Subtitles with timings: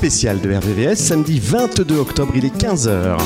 [0.00, 3.18] spécial de RVVS, samedi 22 octobre, il est 15h.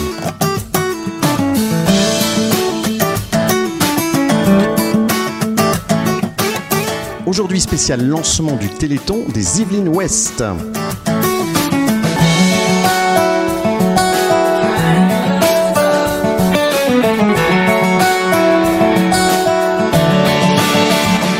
[7.26, 10.42] Aujourd'hui spécial lancement du Téléthon des Yvelines Ouest.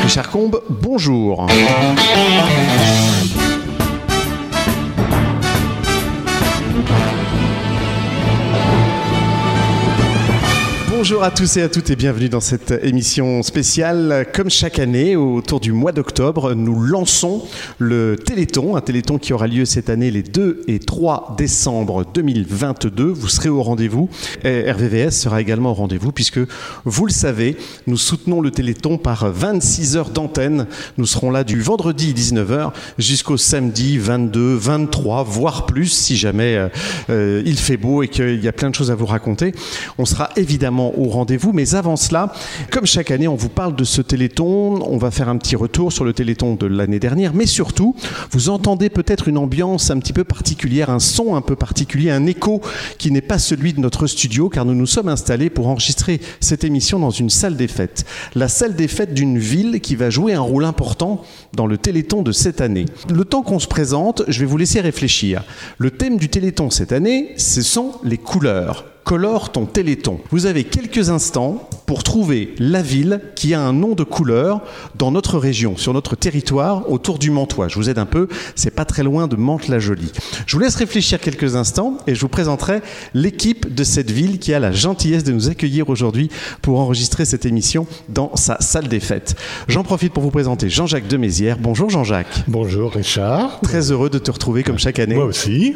[0.01, 1.45] Richard Combe, bonjour.
[11.07, 14.25] Bonjour à tous et à toutes et bienvenue dans cette émission spéciale.
[14.33, 17.43] Comme chaque année, autour du mois d'octobre, nous lançons
[17.77, 23.03] le Téléthon, un Téléthon qui aura lieu cette année les 2 et 3 décembre 2022.
[23.03, 24.09] Vous serez au rendez-vous.
[24.43, 26.39] RVVS sera également au rendez-vous puisque,
[26.85, 30.65] vous le savez, nous soutenons le Téléthon par 26 heures d'antenne.
[30.97, 36.67] Nous serons là du vendredi 19h jusqu'au samedi 22, 23, voire plus si jamais
[37.11, 39.53] euh, il fait beau et qu'il y a plein de choses à vous raconter.
[39.99, 41.51] On sera évidemment au rendez-vous.
[41.53, 42.33] Mais avant cela,
[42.71, 44.83] comme chaque année, on vous parle de ce Téléthon.
[44.87, 47.33] On va faire un petit retour sur le Téléthon de l'année dernière.
[47.33, 47.95] Mais surtout,
[48.31, 52.25] vous entendez peut-être une ambiance un petit peu particulière, un son un peu particulier, un
[52.25, 52.61] écho
[52.97, 56.63] qui n'est pas celui de notre studio, car nous nous sommes installés pour enregistrer cette
[56.63, 58.05] émission dans une salle des fêtes.
[58.35, 61.21] La salle des fêtes d'une ville qui va jouer un rôle important
[61.53, 62.85] dans le Téléthon de cette année.
[63.13, 65.43] Le temps qu'on se présente, je vais vous laisser réfléchir.
[65.77, 70.19] Le thème du Téléthon cette année, ce sont les couleurs colore ton téléthon.
[70.31, 74.61] Vous avez quelques instants pour trouver la ville qui a un nom de couleur
[74.95, 77.67] dans notre région, sur notre territoire, autour du Mantois.
[77.67, 80.11] Je vous aide un peu, c'est pas très loin de Mantes-la-Jolie.
[80.47, 82.81] Je vous laisse réfléchir quelques instants et je vous présenterai
[83.13, 86.29] l'équipe de cette ville qui a la gentillesse de nous accueillir aujourd'hui
[86.63, 89.35] pour enregistrer cette émission dans sa salle des fêtes.
[89.67, 91.59] J'en profite pour vous présenter Jean-Jacques Demézières.
[91.59, 92.43] Bonjour Jean-Jacques.
[92.47, 93.59] Bonjour Richard.
[93.61, 95.15] Très heureux de te retrouver comme chaque année.
[95.15, 95.75] Moi aussi,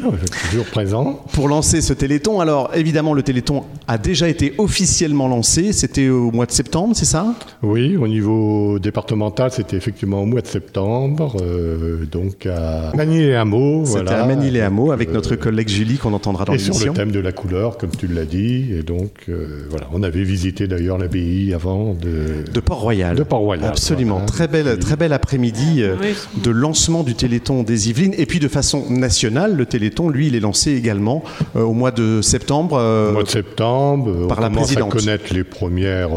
[0.50, 1.24] toujours présent.
[1.32, 5.72] Pour lancer ce téléthon, alors évidemment le Téléthon a déjà été officiellement lancé.
[5.72, 7.34] C'était au mois de septembre, c'est ça?
[7.62, 13.84] Oui, au niveau départemental, c'était effectivement au mois de septembre, euh, donc à Manille-les-Hameaux.
[13.84, 14.22] C'était voilà.
[14.22, 16.92] à Manille-les-Hameaux avec notre collègue Julie qu'on entendra dans Et sur l'émission.
[16.92, 18.72] le thème de la couleur, comme tu l'as dit.
[18.72, 22.44] Et donc, euh, voilà, on avait visité d'ailleurs l'abbaye avant de...
[22.52, 23.16] De Port-Royal.
[23.16, 24.14] De Port-Royal, Absolument.
[24.16, 24.26] voilà.
[24.26, 25.96] Très belle, très bel après-midi euh,
[26.42, 28.14] de lancement du Téléthon des Yvelines.
[28.18, 31.22] Et puis de façon nationale, le Téléthon, lui, il est lancé également
[31.56, 32.78] euh, au mois de septembre.
[33.10, 34.94] Euh, Au mois de septembre, euh, par on la commence présidente.
[34.94, 36.10] à connaître les premières...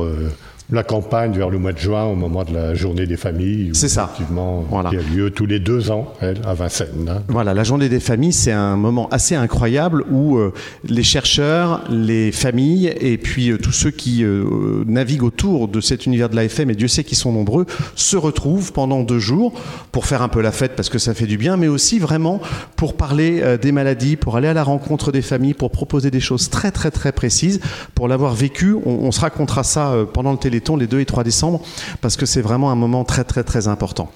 [0.74, 3.70] la campagne vers le mois de juin, au moment de la journée des familles.
[3.74, 4.10] C'est ça.
[4.12, 4.90] Effectivement, Voilà.
[4.90, 7.08] qui a lieu tous les deux ans, elle, à Vincennes.
[7.10, 7.22] hein.
[7.28, 10.52] Voilà, la journée des familles, c'est un moment assez incroyable où euh,
[10.84, 16.08] les chercheurs, les familles et puis euh, tous ceux qui euh, naviguent autour de cet
[16.08, 19.54] univers de l'AFM, et Dieu sait qu'ils sont nombreux, se retrouvent pendant deux jours
[19.92, 22.42] pour faire un peu la fête parce que ça fait du bien, mais aussi vraiment
[22.78, 26.50] pour parler des maladies, pour aller à la rencontre des familles, pour proposer des choses
[26.50, 27.60] très très très précises.
[27.94, 30.38] Pour l'avoir vécu, on, on se racontera ça pendant le
[30.78, 31.62] Les 2 et 3 décembre
[32.02, 34.10] parce que c'est vraiment un moment très très très important.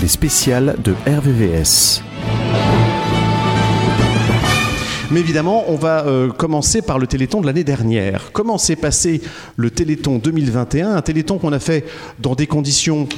[0.00, 2.02] Les spéciales de RVVS.
[5.10, 8.30] Mais évidemment, on va euh, commencer par le Téléthon de l'année dernière.
[8.32, 9.20] Comment s'est passé
[9.56, 11.84] le Téléthon 2021 Un Téléthon qu'on a fait
[12.20, 13.08] dans des conditions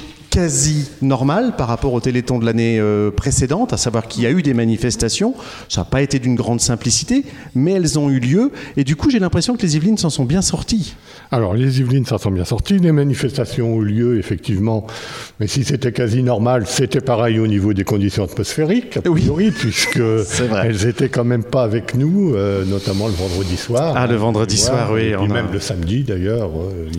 [0.41, 4.31] quasi normales par rapport au Téléthon de l'année euh, précédente, à savoir qu'il y a
[4.31, 5.33] eu des manifestations.
[5.71, 7.25] Ça n'a pas été d'une grande simplicité,
[7.55, 8.53] mais elles ont eu lieu.
[8.77, 10.95] Et du coup, j'ai l'impression que les Yvelines s'en sont bien sorties.
[11.31, 12.79] Alors, les Yvelines s'en sont bien sorties.
[12.79, 14.87] Les manifestations ont eu lieu, effectivement.
[15.41, 19.51] Mais si c'était quasi normal, c'était pareil au niveau des conditions atmosphériques, a Oui.
[19.59, 19.99] puisque
[20.65, 23.95] elles étaient quand même pas avec nous, euh, notamment le vendredi soir.
[23.97, 26.51] Ah, le vendredi soir, oui, Et a- même le samedi, d'ailleurs.
[26.51, 26.91] euh,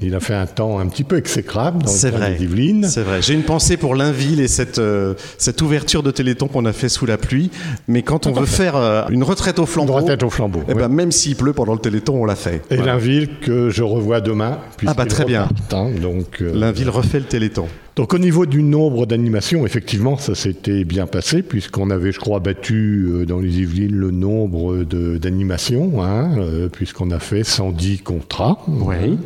[0.00, 2.34] il, a fait un temps un petit peu exécrable dans le coin vrai.
[2.36, 2.84] des Yvelines.
[2.88, 3.20] C'est vrai.
[3.22, 6.88] J'ai une pensée pour l'Inville et cette, euh, cette ouverture de Téléthon qu'on a fait
[6.88, 7.50] sous la pluie.
[7.88, 10.74] Mais quand on veut faire euh, une retraite au flambeau, Une retraite au flambeau, eh
[10.74, 12.62] ben, même s'il pleut pendant le Téléthon, on l'a fait.
[12.70, 12.92] Et Voilà.
[12.92, 14.58] l'Inville que je revois demain.
[14.86, 15.48] Ah bah, très bien.
[15.72, 17.66] hein, donc, euh, L'Inville refait le Téléthon.
[17.96, 22.38] Donc au niveau du nombre d'animations, effectivement, ça s'était bien passé, puisqu'on avait, je crois,
[22.38, 26.30] battu euh, dans les Yvelines le nombre d'animations, hein,
[26.72, 28.58] puisqu'on a fait 110 contrats.
[28.68, 29.18] Oui.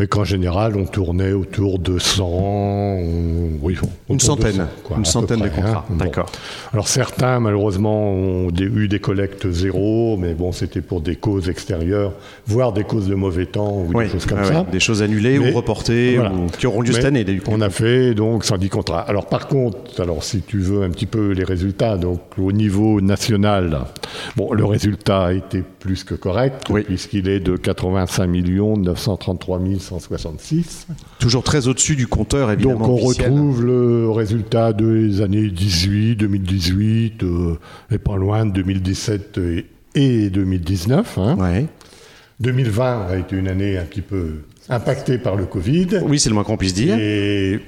[0.00, 3.76] Et qu'en général, on tournait autour de 100, euh, oui,
[4.08, 4.52] Une centaine.
[4.52, 5.78] 100, quoi, Une centaine de contrats.
[5.78, 5.84] hein.
[5.90, 5.96] Bon.
[6.04, 6.26] D'accord.
[6.72, 11.48] Alors certains, malheureusement, ont des- eu des collectes zéro, mais bon, c'était pour des causes
[11.48, 12.12] extérieures,
[12.46, 14.04] voire des causes de mauvais temps ou Oui.
[14.04, 14.66] des choses comme Ah ça.
[14.70, 16.32] Des choses annulées Mais- ou reportées voilà.
[16.32, 17.24] ou qui auront lieu cette Mais année.
[17.24, 17.50] du coup.
[17.52, 19.00] On a fait donc 110 contrats.
[19.00, 23.00] Alors par contre, alors si tu veux un petit peu les résultats, donc au niveau
[23.00, 23.80] national,
[24.36, 26.82] bon, le résultat a été plus que correct Oui.
[26.82, 30.86] puisqu'il est de 85 933 266.
[31.18, 32.78] Toujours très au-dessus du compteur, évidemment.
[32.78, 37.58] Donc on retrouve le résultat des années 18, 2018, euh,
[37.90, 39.40] et pas loin de 2017
[39.94, 41.18] et, 2019.
[41.18, 41.66] Hein.
[42.40, 46.00] 2020 a été une année un petit peu impactée par le Covid.
[46.04, 46.96] Oui, c'est le moins qu'on puisse dire.
[46.98, 47.60] Et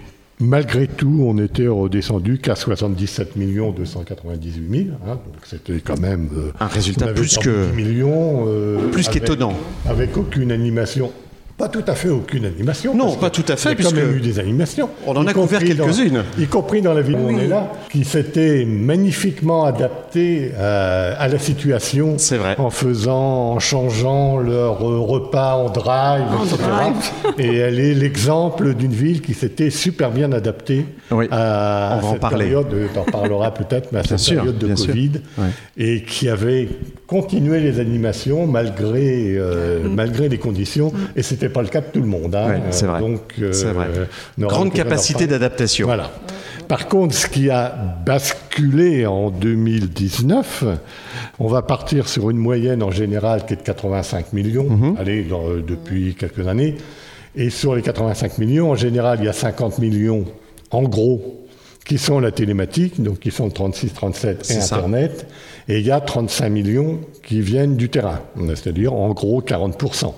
[0.42, 4.96] Malgré tout, on était redescendu qu'à 77 298 000.
[5.06, 9.52] Hein, donc c'était quand même euh, un résultat plus que millions, euh, plus qu'étonnant,
[9.86, 11.12] avec aucune animation
[11.60, 12.94] pas tout à fait aucune animation.
[12.94, 13.72] Non, pas tout à fait.
[13.72, 14.88] Il y a quand même eu des animations.
[15.06, 16.24] On en a couvert quelques-unes.
[16.38, 21.28] Y compris dans la ville où on est là, qui s'étaient magnifiquement adaptés euh, à,
[21.28, 22.14] la situation.
[22.16, 22.54] C'est vrai.
[22.56, 26.56] En faisant, en changeant leur euh, repas en drive, etc.
[27.38, 30.86] Et elle est l'exemple d'une ville qui s'était super bien adaptée
[31.30, 35.12] à, on va cette en période, t'en parlera peut-être, mais à cette période de Covid.
[35.76, 36.68] Et qui avait
[37.06, 39.94] continué les animations malgré, euh, mm.
[39.94, 40.92] malgré les conditions.
[41.16, 42.34] Et c'était pas le cas de tout le monde.
[42.34, 42.60] Hein.
[42.70, 43.00] c'est vrai.
[43.00, 43.52] Donc, euh,
[44.38, 45.86] grande capacité d'adaptation.
[45.86, 46.10] Voilà.
[46.68, 47.74] Par contre, ce qui a
[48.06, 50.64] basculé en 2019,
[51.40, 54.96] on va partir sur une moyenne en général qui est de 85 millions, mhm.
[54.98, 56.76] allez, euh, depuis quelques années.
[57.34, 60.24] Et sur les 85 millions, en général, il y a 50 millions,
[60.70, 61.39] en gros,
[61.84, 65.26] qui sont la télématique, donc qui sont 36-37 et Internet,
[65.68, 70.12] et il y a 35 millions qui viennent du terrain, c'est-à-dire en gros 40%.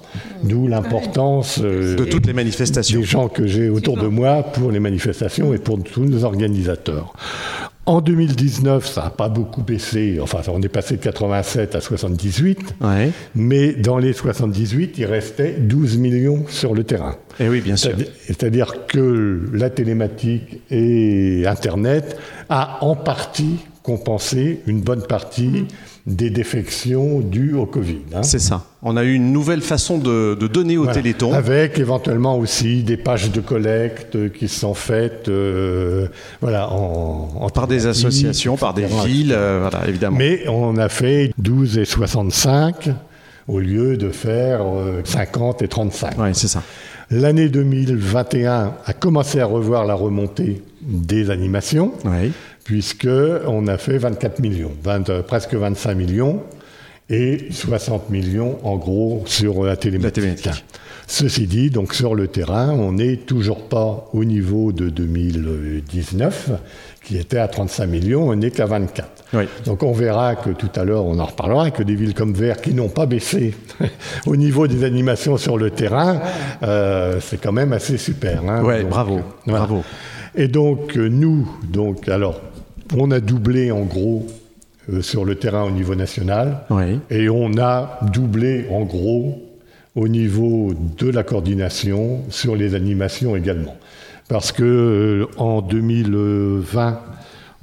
[0.44, 3.00] D'où l'importance euh, de toutes les manifestations.
[3.00, 7.14] Des gens que j'ai autour de moi pour les manifestations et pour tous nos organisateurs.
[7.84, 10.18] En 2019, ça n'a pas beaucoup baissé.
[10.22, 12.76] Enfin, on est passé de 87 à 78.
[13.34, 17.16] Mais dans les 78, il restait 12 millions sur le terrain.
[17.40, 17.92] Et eh oui, bien sûr.
[18.24, 22.16] C'est-à-dire que la télématique et Internet
[22.48, 25.66] a en partie compensé une bonne partie
[26.06, 28.00] des défections dues au Covid.
[28.14, 28.22] Hein.
[28.22, 28.64] C'est ça.
[28.82, 31.32] On a eu une nouvelle façon de, donner au Téléthon.
[31.32, 36.08] Avec éventuellement aussi des pages de collecte qui sont faites euh,
[36.40, 40.16] voilà, en, par des associations, par des villes, euh, voilà, évidemment.
[40.16, 42.90] Mais on a fait 12 et 65
[43.48, 44.62] au lieu de faire
[45.04, 46.14] 50 euh, et 35.
[46.18, 46.62] Oui, c'est ça.
[47.10, 51.92] L'année 2021 a commencé à revoir la remontée des animations.
[52.04, 52.32] Oui
[52.64, 56.42] puisqu'on a fait 24 millions, euh, presque 25 millions,
[57.10, 60.34] et 60 millions en gros sur la télémétrie.
[61.06, 66.50] Ceci dit, donc sur le terrain, on n'est toujours pas au niveau de 2019,
[67.04, 69.08] qui était à 35 millions, on n'est qu'à 24.
[69.66, 72.60] Donc on verra que tout à l'heure, on en reparlera, que des villes comme Vert
[72.60, 73.54] qui n'ont pas baissé
[74.26, 76.20] au niveau des animations sur le terrain,
[76.62, 78.42] euh, c'est quand même assez super.
[78.48, 78.62] Hein.
[78.64, 79.82] Oui, bravo, bravo.
[80.34, 82.40] Et donc nous, donc alors
[82.96, 84.26] on a doublé en gros
[84.90, 86.64] euh, sur le terrain au niveau national
[87.10, 89.40] et on a doublé en gros
[89.94, 93.76] au niveau de la coordination sur les animations également.
[94.28, 97.00] Parce que euh, en 2020,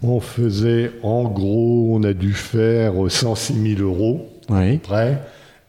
[0.03, 4.27] on faisait en gros, on a dû faire 106 000 euros
[4.83, 5.21] près.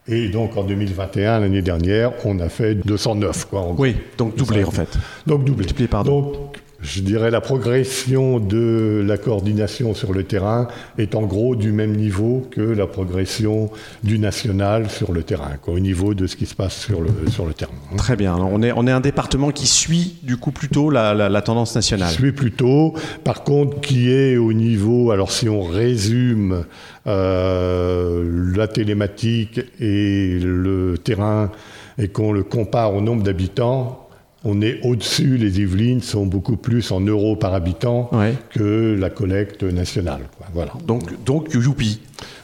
[0.07, 3.45] Et donc en 2021, l'année dernière, on a fait 209.
[3.45, 4.97] Quoi, oui, donc doublé en fait.
[5.27, 5.61] Donc doublé.
[5.61, 6.21] Multiplié pardon.
[6.21, 6.50] Donc
[6.81, 10.67] je dirais la progression de la coordination sur le terrain
[10.97, 13.69] est en gros du même niveau que la progression
[14.03, 17.45] du national sur le terrain, au niveau de ce qui se passe sur le, sur
[17.45, 17.73] le terrain.
[17.97, 18.35] Très bien.
[18.35, 22.09] on, est, on est un département qui suit du coup plutôt la, la, tendance nationale.
[22.09, 26.65] Qui suit plutôt, par contre, qui est au niveau, alors si on résume
[27.07, 31.51] euh, la télématique et le terrain
[31.97, 34.00] et qu'on le compare au nombre d'habitants,
[34.43, 38.09] on est au-dessus, les Yvelines sont beaucoup plus en euros par habitant
[38.49, 40.21] que la collecte nationale.
[40.53, 40.73] Voilà.
[40.85, 41.99] Donc, donc youpi.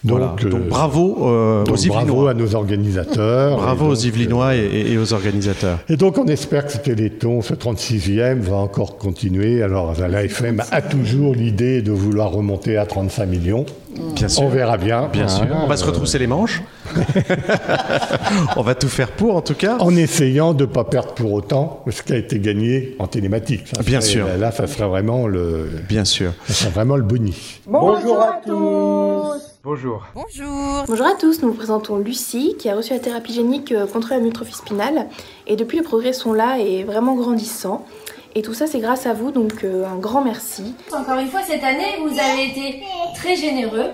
[0.08, 2.04] Donc, donc euh, bravo euh, aux Yvelinois.
[2.04, 3.58] Bravo à nos organisateurs.
[3.58, 5.80] bravo aux Yvelinois euh, et, aux organisateurs.
[5.90, 9.62] Et donc on espère que ce Téléthon, ce 36e, va encore continuer.
[9.62, 13.66] Alors l'AFM a toujours l'idée de vouloir remonter à 35 millions.
[14.16, 14.44] Bien sûr.
[14.44, 15.10] On verra bien.
[15.12, 15.48] Bien sûr.
[15.52, 16.62] On va se retrousser les manches.
[18.56, 19.78] on va tout faire pour, en tout cas.
[19.80, 23.74] En essayant de ne pas perdre pour autant ce qui a été gagné en télématique.
[23.86, 24.28] bien sûr.
[24.38, 25.70] Là, ça serait vraiment le.
[25.90, 26.32] Bien sûr.
[26.48, 27.36] Ça serait vraiment le boni.
[27.66, 28.97] Bonjour à tous.
[29.63, 30.06] Bonjour.
[30.15, 30.86] Bonjour.
[30.88, 34.12] Bonjour à tous, nous vous présentons Lucie qui a reçu la thérapie génique euh, contre
[34.12, 35.08] la mutrophie spinale
[35.46, 37.86] et depuis les progrès sont là et vraiment grandissants.
[38.36, 40.75] Et tout ça c'est grâce à vous, donc euh, un grand merci.
[40.94, 42.84] Encore une fois, cette année, vous avez été
[43.15, 43.89] très généreux,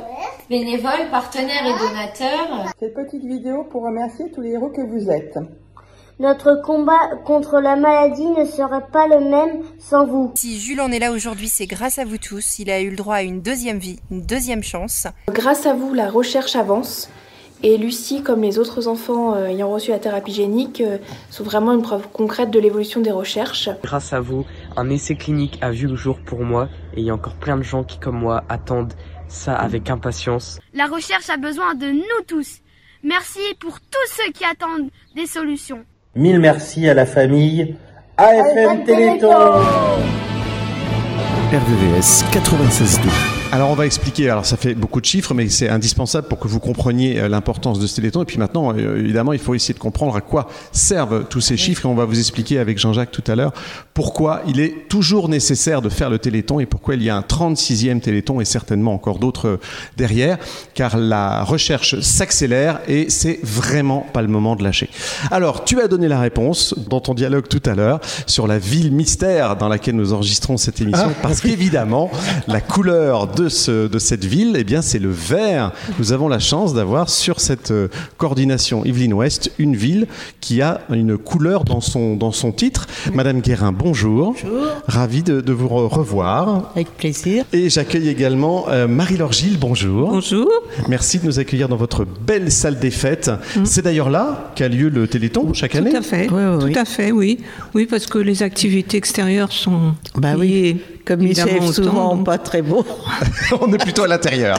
[0.49, 2.71] bénévoles, partenaires et donateurs.
[2.79, 5.37] Cette petite vidéo pour remercier tous les héros que vous êtes.
[6.19, 10.31] Notre combat contre la maladie ne serait pas le même sans vous.
[10.35, 12.59] Si Jules en est là aujourd'hui, c'est grâce à vous tous.
[12.59, 15.07] Il a eu le droit à une deuxième vie, une deuxième chance.
[15.29, 17.09] Grâce à vous, la recherche avance.
[17.63, 20.97] Et Lucie, comme les autres enfants euh, ayant reçu la thérapie génique, euh,
[21.29, 23.69] sont vraiment une preuve concrète de l'évolution des recherches.
[23.81, 27.09] Grâce à vous, un essai clinique a vu le jour pour moi et il y
[27.09, 28.93] a encore plein de gens qui, comme moi, attendent
[29.29, 30.59] ça avec impatience.
[30.73, 32.59] La recherche a besoin de nous tous.
[33.01, 35.85] Merci pour tous ceux qui attendent des solutions.
[36.15, 37.75] Mille merci à la famille
[38.17, 39.31] AFM Téléthon
[41.51, 43.42] RVVS 96.2.
[43.53, 46.47] Alors on va expliquer, alors ça fait beaucoup de chiffres, mais c'est indispensable pour que
[46.47, 48.23] vous compreniez euh, l'importance de ce téléthon.
[48.23, 51.55] Et puis maintenant, euh, évidemment, il faut essayer de comprendre à quoi servent tous ces
[51.55, 51.85] chiffres.
[51.85, 53.53] Et on va vous expliquer avec Jean-Jacques tout à l'heure
[53.93, 57.21] pourquoi il est toujours nécessaire de faire le téléthon et pourquoi il y a un
[57.21, 59.59] 36e téléthon et certainement encore d'autres euh,
[59.97, 60.39] derrière,
[60.73, 64.89] car la recherche s'accélère et c'est vraiment pas le moment de lâcher.
[65.29, 68.91] Alors, tu as donné la réponse dans ton dialogue tout à l'heure sur la ville
[68.91, 72.09] mystère dans laquelle nous enregistrons cette émission, Ah, parce qu'évidemment,
[72.47, 75.71] la couleur de, ce, de cette ville, eh bien, c'est le vert.
[75.99, 80.07] Nous avons la chance d'avoir sur cette euh, coordination Yveline Ouest une ville
[80.41, 82.87] qui a une couleur dans son, dans son titre.
[83.13, 84.35] Madame Guérin, bonjour.
[84.43, 84.65] Bonjour.
[84.87, 86.71] Ravi de, de vous re- revoir.
[86.75, 87.45] Avec plaisir.
[87.53, 90.09] Et j'accueille également euh, Marie-Laure Gilles, bonjour.
[90.09, 90.49] Bonjour.
[90.87, 93.31] Merci de nous accueillir dans votre belle salle des fêtes.
[93.63, 96.27] C'est d'ailleurs là qu'a lieu le Téléthon chaque année Tout à fait.
[96.27, 96.35] Tout
[96.79, 97.39] à fait, oui.
[97.73, 102.61] Oui, parce que les activités extérieures sont Bah liées, Comme il fait souvent pas très
[102.61, 102.85] beau.
[103.61, 104.57] on est plutôt à l'intérieur.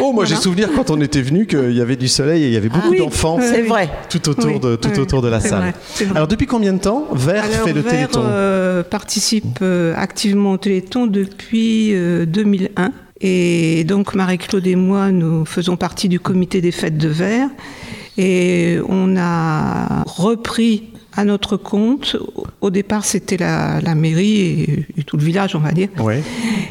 [0.00, 2.52] Oh, moi j'ai souvenir quand on était venu qu'il y avait du soleil et il
[2.52, 3.88] y avait beaucoup Ah oui, d'enfants oui, C'est vrai.
[4.10, 5.60] tout autour Oui, de tout oui, autour de la salle.
[5.60, 6.16] vrai, c'est vrai.
[6.16, 10.52] Alors depuis combien de temps Vert Alors, fait le Vert, Téléthon euh, participe euh, activement
[10.52, 12.92] au Téléthon depuis euh, 2001.
[13.22, 17.48] Et donc, Marie-Claude et moi, nous faisons partie du comité des fêtes de Vert.
[18.18, 22.16] Et on a repris à notre compte.
[22.60, 25.88] Au départ, c'était la, la mairie et, et tout le village, on va dire.
[25.98, 26.22] Ouais.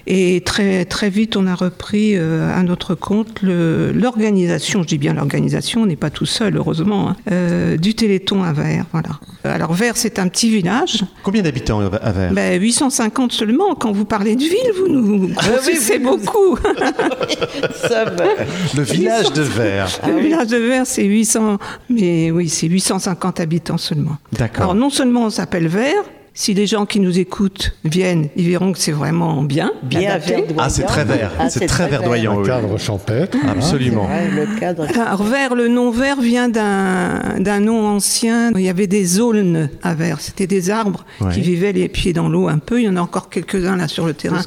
[0.08, 5.14] Et très, très vite, on a repris euh, à notre compte l'organisation, je dis bien
[5.14, 8.86] l'organisation, on n'est pas tout seul, heureusement, hein, euh, du Téléthon à Vert.
[8.92, 9.20] Voilà.
[9.44, 11.04] Alors, Vert, c'est un petit village.
[11.24, 12.34] Combien d'habitants à Vert?
[12.34, 13.76] Ben, 850 seulement.
[13.76, 16.58] Quand vous parlez de ville, vous nous grossissez beaucoup.
[17.88, 18.26] Ça va.
[18.76, 19.88] Le village de Vert.
[20.08, 21.58] Le village de Vert, c'est 800,
[21.90, 24.18] mais oui, c'est 850 habitants seulement.
[24.56, 28.72] Alors non seulement on s'appelle Vert, si les gens qui nous écoutent viennent, ils verront
[28.72, 30.36] que c'est vraiment bien, Bien adapté.
[30.36, 30.56] verdoyant.
[30.64, 31.32] Ah, c'est très vert.
[31.38, 32.38] Ah, c'est très verdoyant.
[32.38, 32.48] Oui.
[32.48, 33.38] cadre champêtre.
[33.50, 34.06] Absolument.
[34.08, 34.88] Ouais, le cadre.
[34.98, 38.52] Alors, vert, le nom vert vient d'un d'un nom ancien.
[38.56, 40.22] Il y avait des aulnes à vert.
[40.22, 41.34] C'était des arbres Ouais.
[41.34, 42.80] qui vivaient les pieds dans l'eau un peu.
[42.80, 44.42] Il y en a encore quelques-uns là sur le terrain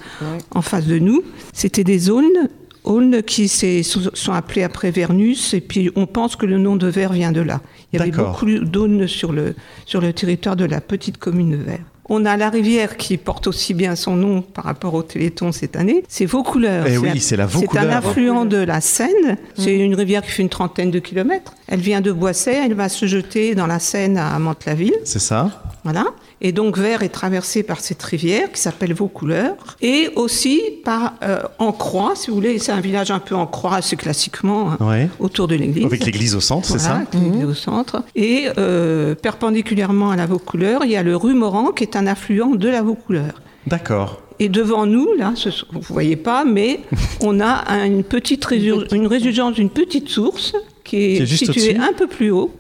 [0.53, 1.23] en face de nous.
[1.53, 2.49] C'était des aulnes.
[2.85, 7.13] Aulnes qui sont appelés après Vernus, et puis on pense que le nom de Vert
[7.13, 7.61] vient de là.
[7.93, 9.55] Il y avait beaucoup d'aulnes sur le,
[9.87, 11.81] sur le territoire de la petite commune de Vert.
[12.11, 15.75] On a la rivière qui porte aussi bien son nom par rapport au Téléthon cette
[15.75, 16.03] année.
[16.07, 16.85] C'est Vaucouleurs.
[16.87, 19.39] Eh C'est oui, un- c'est la C'est un affluent de la Seine.
[19.57, 21.55] C'est une rivière qui fait une trentaine de kilomètres.
[21.67, 24.93] Elle vient de Boisset, elle va se jeter dans la Seine à Mantes-la-Ville.
[25.05, 26.05] C'est ça Voilà.
[26.47, 31.41] Et donc Vert est traversé par cette rivière qui s'appelle Vaucouleurs et aussi par euh,
[31.59, 32.59] en croix, si vous voulez.
[32.59, 35.09] C'est un village un peu en croix, assez classiquement, hein, Ouais.
[35.21, 35.87] autour de l'église.
[35.87, 36.97] Avec l'église au centre, c'est ça?
[36.97, 38.03] avec l'église au centre.
[38.15, 42.07] Et euh, perpendiculairement à la Vaucouleur, il y a le rue Moran qui est un
[42.07, 43.41] affluent de la Vaucouleur.
[43.67, 44.21] D'accord.
[44.39, 46.81] Et devant nous, là, ce, vous voyez pas, mais
[47.23, 50.53] on a un- une petite résur- une résurgence d'une petite source
[50.85, 52.55] qui est, au-dessus un peu plus haut.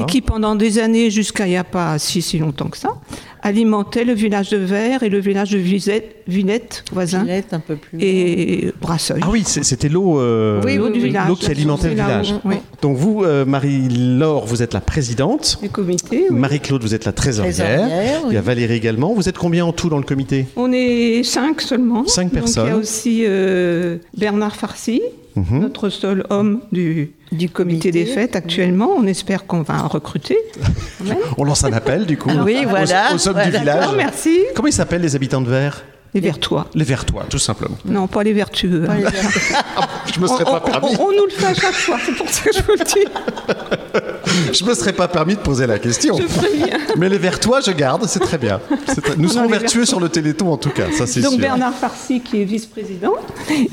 [0.00, 2.94] Et qui pendant des années, jusqu'à il n'y a pas si si longtemps que ça,
[3.46, 7.76] alimentait le village de Vert et le village de Villette, Villette voisin, Villette, un peu
[7.76, 7.98] plus.
[8.00, 9.20] et Brasseuil.
[9.22, 11.28] Ah oui, c'était l'eau euh, Oui, l'eau du village.
[11.28, 12.34] l'eau qui alimentait le village.
[12.44, 12.56] oui.
[12.82, 15.58] Donc vous, euh, Marie-Laure, vous êtes la présidente.
[15.62, 16.26] Du comité.
[16.30, 16.36] oui.
[16.36, 17.54] Marie-Claude, vous êtes la trésorière.
[17.54, 18.28] Trésorière, oui.
[18.30, 19.14] Il y a Valérie également.
[19.14, 20.46] Vous êtes combien en tout dans le comité?
[20.56, 22.04] On est cinq seulement.
[22.06, 22.68] Cinq Donc, il y personnes.
[22.72, 25.00] a aussi euh, Bernard Farcy,
[25.36, 25.58] Mhm.
[25.60, 28.88] notre seul homme du, Du comité des fêtes actuellement.
[28.96, 30.38] On espère qu'on va en recruter.
[31.36, 32.30] On lance un appel du coup.
[32.44, 33.12] Oui, au- voilà.
[33.14, 33.84] Au, du village.
[33.88, 34.38] Ah, merci.
[34.54, 35.84] Comment ils s'appellent les habitants de Vert?
[36.14, 36.66] Les Vertois.
[36.74, 37.76] Les Vertois, tout simplement.
[37.84, 38.84] Non, pas les vertueux.
[38.86, 39.12] Pas les verts.
[40.14, 40.96] Je me serais on, pas permis.
[40.98, 42.84] on- on nous le fait à chaque fois, c'est pour ça que je vous le
[42.84, 44.52] dis.
[44.58, 46.16] Je me serais pas permis de poser la question.
[46.16, 46.78] Je préviens.
[46.96, 48.60] Mais les Vertois, je garde, c'est très bien.
[48.86, 49.86] Très- Nous serons vertueux Vertois.
[49.86, 51.38] sur le Téléthon en tout cas, ça c'est Donc.
[51.38, 53.12] Bernard Farcy qui est vice-président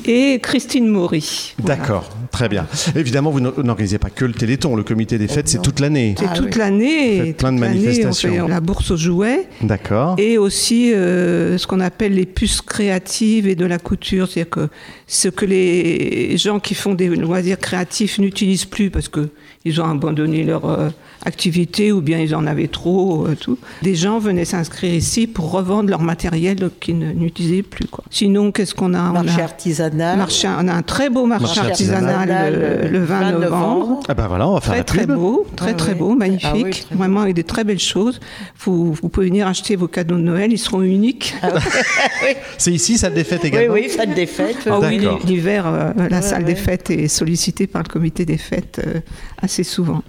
[0.04, 1.54] et Christine Maury.
[1.58, 1.76] Voilà.
[1.80, 2.66] D'accord, très bien.
[2.96, 4.74] Évidemment, vous n'organisez pas que le Téléthon.
[4.74, 6.16] Le comité des fêtes, c'est toute l'année.
[6.18, 6.58] C'est Ah toute oui.
[6.58, 7.16] l'année.
[7.18, 8.28] Faites et plein de manifestations.
[8.30, 10.16] On fait la bourse aux jouets D'accord.
[10.18, 14.28] et aussi euh, ce qu'on appelle les puces créatives et de la couture.
[14.28, 14.68] C'est-à-dire que
[15.06, 19.28] ce que les gens qui font des loisirs créatifs n'utilisent plus parce que
[19.64, 20.88] ils ont abandonné leur euh,
[21.24, 23.58] activité ou bien ils en avaient trop, euh, tout.
[23.82, 27.86] Des gens venaient s'inscrire ici pour revendre leur matériel qu'ils ne- n'utilisaient plus.
[27.86, 28.04] Quoi.
[28.10, 29.10] Sinon, qu'est-ce qu'on a?
[29.12, 30.18] Marché on a, artisanal.
[30.18, 34.00] marché- on a un très beau marché, Marché artisanal, artisanal, le, le 20 novembre.
[34.08, 35.98] Ah ben voilà, on va faire Très très beau, très Ouais, très ouais.
[35.98, 36.98] beau, magnifique, Ah oui, très beau.
[36.98, 38.20] vraiment avec des très belles choses.
[38.60, 41.34] Vous, vous pouvez venir acheter vos cadeaux de Noël, ils seront uniques.
[42.58, 44.68] C'est ici, salle des fêtes Oui, également oui, fête des fêtes.
[44.70, 46.54] Ah oui, l'hiver, euh, la Ouais, salle ouais.
[46.54, 49.00] des fêtes est sollicitée par le comité des fêtes euh,
[49.42, 50.02] assez souvent.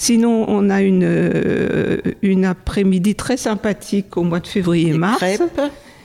[0.00, 5.22] Sinon, on a une, euh, une après-midi très sympathique au mois de février-mars.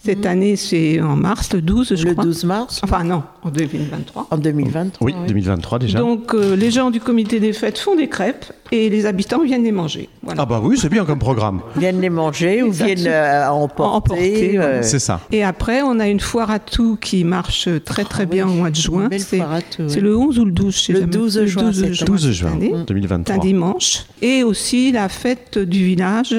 [0.05, 2.23] Cette année, c'est en mars, le 12, je Le crois.
[2.25, 4.27] 12 mars Enfin, non, en 2023.
[4.29, 5.05] en 2023.
[5.07, 5.99] Oui, 2023 déjà.
[5.99, 9.63] Donc, euh, les gens du comité des fêtes font des crêpes et les habitants viennent
[9.63, 10.09] les manger.
[10.21, 10.43] Voilà.
[10.43, 11.61] Ah bah oui, c'est bien comme programme.
[11.75, 13.95] Viennent les manger ou viennent euh, emporter.
[13.95, 15.21] Emporter, euh, C'est ça.
[15.31, 18.55] Et après, on a une foire à tout qui marche très très bien oui, au
[18.55, 19.09] mois de juin.
[19.17, 19.99] C'est oui.
[20.01, 21.11] le 11 ou le 12 je sais Le jamais.
[21.11, 21.97] 12 juin, cette année.
[22.05, 22.71] 12 cette juin année.
[22.77, 23.35] C'est 2023.
[23.35, 24.05] un dimanche.
[24.21, 26.35] Et aussi la fête du village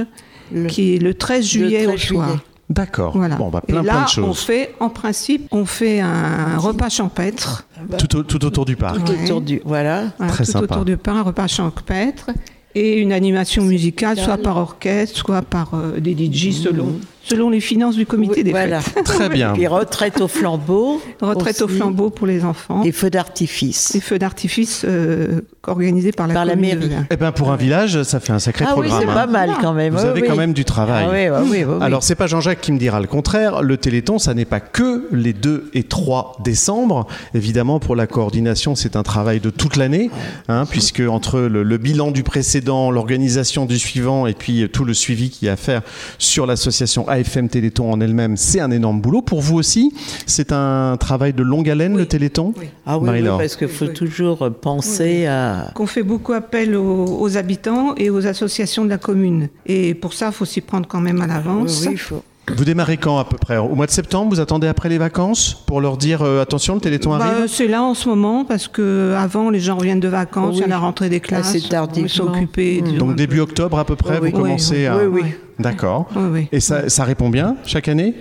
[0.52, 2.28] Le- qui est le 13 juillet 13 au soir.
[2.28, 2.40] juillet.
[2.68, 3.16] D'accord.
[3.16, 3.37] Voilà.
[3.37, 4.40] Bon, bah, plein, et là, plein de on choses.
[4.40, 7.64] fait, en principe, on fait un repas champêtre.
[7.99, 9.04] Tout, au- tout autour du parc.
[9.04, 9.25] Tout Ouais.
[9.25, 9.61] autour du.
[9.64, 10.04] Voilà.
[10.18, 10.75] Voilà, Très tout sympa.
[10.75, 12.30] autour du pain, un repas champêtre.
[12.75, 17.61] Et une animation musicale, soit par orchestre, soit par euh, des DJ, selon, selon les
[17.61, 18.80] finances du comité Oui, des voilà.
[18.80, 19.04] fêtes.
[19.04, 19.52] Très bien.
[19.52, 21.00] Puis retraite au flambeau.
[21.21, 22.83] Retraite au flambeau pour les enfants.
[22.85, 23.92] Et feux d'artifice.
[23.92, 26.90] Des feux d'artifice euh, organisés par la, Par la mairie.
[27.11, 29.00] Eh ben pour un village, ça fait un sacré Ah oui, programme.
[29.02, 29.14] c'est hein.
[29.14, 29.95] pas mal quand même.
[29.95, 30.28] Vous oui, avez oui.
[30.28, 31.04] quand même du travail.
[31.09, 31.85] Ah oui, oui, oui, oui, oui.
[31.85, 33.62] Alors, c'est pas Jean-Jacques qui me dira le contraire.
[33.62, 37.06] Le Téléthon, ça n'est pas que les 2 et 3 décembre.
[37.35, 40.11] Évidemment, pour la coordination, c'est un travail de toute l'année,
[40.49, 44.95] hein, puisque entre le, le bilan du précédent, l'organisation du suivant et puis tout le
[44.95, 45.83] suivi qu'il y a à faire
[46.18, 49.23] sur l'association AFM Téléthon en elle-même, c'est un énorme boulot.
[49.23, 49.92] Pour vous aussi,
[50.26, 52.66] c'est un travail de longue haleine, le Téléthon Oui.
[52.87, 53.08] Ah oui,
[53.38, 53.92] parce qu'il faut Oui.
[53.94, 55.70] toujours penser à.
[55.75, 59.49] Qu'on fait beaucoup appel aux, aux habitants et aux associations de la commune.
[59.66, 61.82] Et pour ça, il faut s'y prendre quand même à Oui, l'avance.
[61.87, 62.23] oui, il faut.
[62.55, 63.57] Vous démarrez quand à peu près?
[63.57, 66.81] Au mois de septembre Vous attendez après les vacances pour leur dire euh, attention, le
[66.81, 67.47] Téléthon Bah, arrive?
[67.49, 70.62] c'est là en ce moment parce que avant les gens reviennent de vacances, il y
[70.62, 70.71] a Oui.
[70.71, 72.83] la rentrée des classes, Assez ils sont occupés.
[72.83, 72.99] Mm.
[72.99, 74.97] Donc début octobre à peu près, Oui, vous commencez Oui, à...
[74.97, 75.31] Oui, oui.
[75.59, 76.07] D'accord.
[76.15, 76.49] Oui, oui.
[76.53, 78.15] Et ça, ça répond bien chaque année?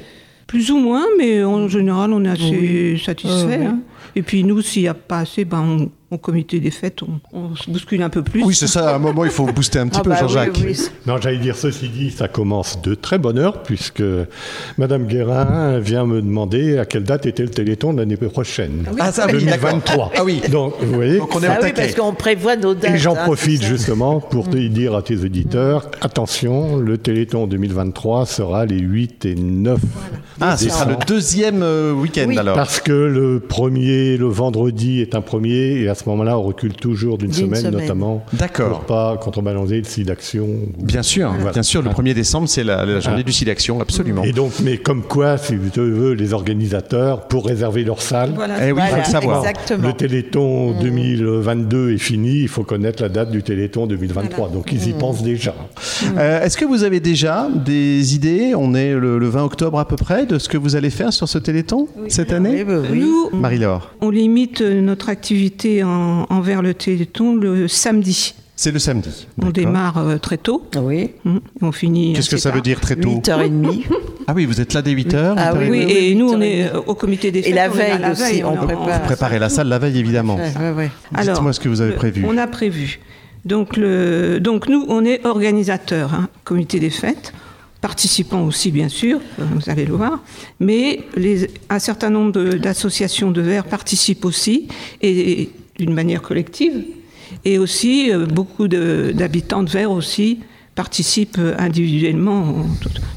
[0.48, 3.58] Plus ou moins, mais en général, on est assez satisfait.
[3.60, 3.66] Oui.
[3.66, 3.80] hein.
[4.16, 7.20] Et puis nous, s'il n'y a pas assez, ben, on- au comité des fêtes, on,
[7.38, 8.44] on se bouscule un peu plus.
[8.44, 10.60] Oui, c'est ça, à un moment il faut booster un petit Ah peu bah Jean-Jacques.
[10.66, 10.78] oui.
[11.06, 14.04] Non, j'allais dire ceci dit, ça commence de très bonne heure, puisque
[14.78, 18.86] Madame Guérin vient me demander à quelle date était le Téléthon de l'année prochaine.
[19.00, 19.72] Ah, ça, oui, d'accord.
[19.72, 20.12] 2023.
[20.18, 20.42] Ah oui.
[20.52, 21.18] Donc, vous voyez.
[21.20, 22.96] Donc on est Ah oui, parce qu'on prévoit nos dates.
[22.96, 23.68] Et j'en hein, profite ça.
[23.68, 29.36] justement pour te dire à tes auditeurs, attention, le Téléthon 2023 sera les 8 et
[29.36, 29.80] 9
[30.42, 32.38] Ah, ce sera le deuxième euh, week-end Oui.
[32.38, 32.56] alors.
[32.56, 36.74] Parce que le premier, le vendredi est un premier, et à ce moment-là, on recule
[36.74, 37.82] toujours d'une semaine, semaine.
[37.82, 38.70] notamment D'accord.
[38.80, 40.48] pour pas contrebalancer le site d'action.
[40.80, 41.52] Bien sûr, Voilà.
[41.52, 44.24] bien sûr, le 1er décembre c'est la, la journée du site d'action, absolument.
[44.24, 48.68] Et donc, mais comme quoi, si tu veux, les organisateurs, pour réserver leur salle, Voilà.
[48.68, 49.40] Eh oui, il faut le savoir.
[49.46, 49.88] Exactement.
[49.88, 54.50] le Téléthon 2022 est fini, il faut connaître la date du Téléthon 2023.
[54.50, 55.54] Donc, ils y pensent déjà.
[56.18, 59.88] Euh, Est-ce que vous avez déjà des idées On est le, le 20 octobre à
[59.88, 62.64] peu près de ce que vous allez faire sur ce Téléthon cette année?
[62.68, 63.00] Oui, oui, oui.
[63.00, 68.34] Nous, Marie-Laure, on limite notre activité en- envers le Téléthon le samedi.
[68.56, 69.28] c'est le samedi.
[69.42, 70.66] On démarre euh, très tôt.
[70.78, 71.12] Oui.
[71.26, 72.14] hum, On finit.
[72.14, 73.84] Qu'est-ce que ça veut dire très tôt 8h30.
[74.28, 76.44] Ah oui, vous êtes là dès 8h Ah oui, Oui, oui, et nous, on 8h30.
[76.44, 77.54] est euh, au comité des Et fêtes.
[77.54, 79.02] la on est à veille aussi, on prépare.
[79.04, 80.38] Préparez la salle la veille évidemment.
[80.38, 80.90] Ouais.
[81.22, 82.26] Dites-moi ce que vous avez prévu.
[82.28, 83.00] On a prévu.
[83.46, 87.34] Donc, le, donc nous, on est organisateurs, hein, comité des fêtes,
[87.82, 90.20] participants aussi, bien sûr, euh, vous allez le voir,
[90.60, 94.68] mais les, un certain nombre d'associations de verts participent aussi,
[95.04, 96.84] et, et d'une manière collective,
[97.44, 100.40] et aussi euh, beaucoup d'habitants de verts aussi
[100.76, 102.66] participent euh, individuellement.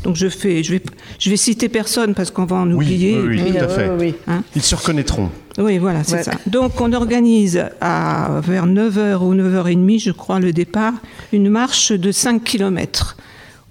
[0.04, 0.82] Donc je, fais, je, vais,
[1.18, 3.18] je vais citer personne parce qu'on va en oublier.
[3.18, 3.88] oui, oui, Oui, tout à fait.
[3.90, 4.14] oui, oui.
[4.28, 5.28] Hein Ils se reconnaîtront.
[5.58, 6.22] oui, voilà, c'est Ouais.
[6.22, 6.32] ça.
[6.46, 10.94] Donc, on organise à vers 9h ou 9h30, je crois, le départ,
[11.32, 13.16] une marche de 5 km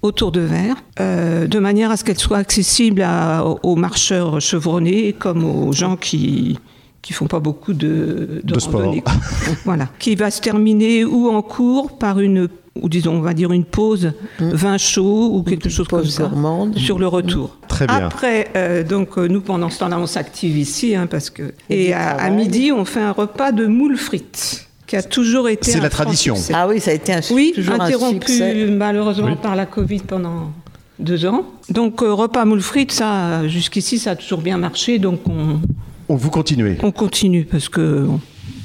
[0.02, 5.12] autour de Vers, euh, de manière à ce qu'elle soit accessible à- aux marcheurs chevronnés
[5.18, 6.58] comme aux gens qui
[7.02, 8.80] qui font pas beaucoup de, De sport.
[8.82, 9.02] randonnée,
[9.64, 12.48] voilà, qui va se terminer ou en cours par une
[12.80, 16.76] ou disons on va dire une pause vin chaud ou quelque chose comme ça gourmande.
[16.78, 17.56] sur le retour.
[17.66, 18.06] Très bien.
[18.06, 21.92] Après, euh, donc euh, nous pendant ce temps-là, on s'active ici, hein, parce que et
[21.92, 25.72] à, à midi, on fait un repas de moules frites qui a toujours été.
[25.72, 26.36] C'est un la tradition.
[26.36, 26.52] succès.
[26.54, 28.66] Ah oui, ça a été un, Oui, toujours un interrompu succès.
[28.66, 29.36] malheureusement Oui.
[29.42, 30.50] par la Covid pendant
[31.00, 31.44] deux ans.
[31.70, 35.58] Donc euh, repas moules frites, ça jusqu'ici, ça a toujours bien marché, donc on,
[36.08, 36.76] On vous continuez.
[36.82, 38.06] on continue parce que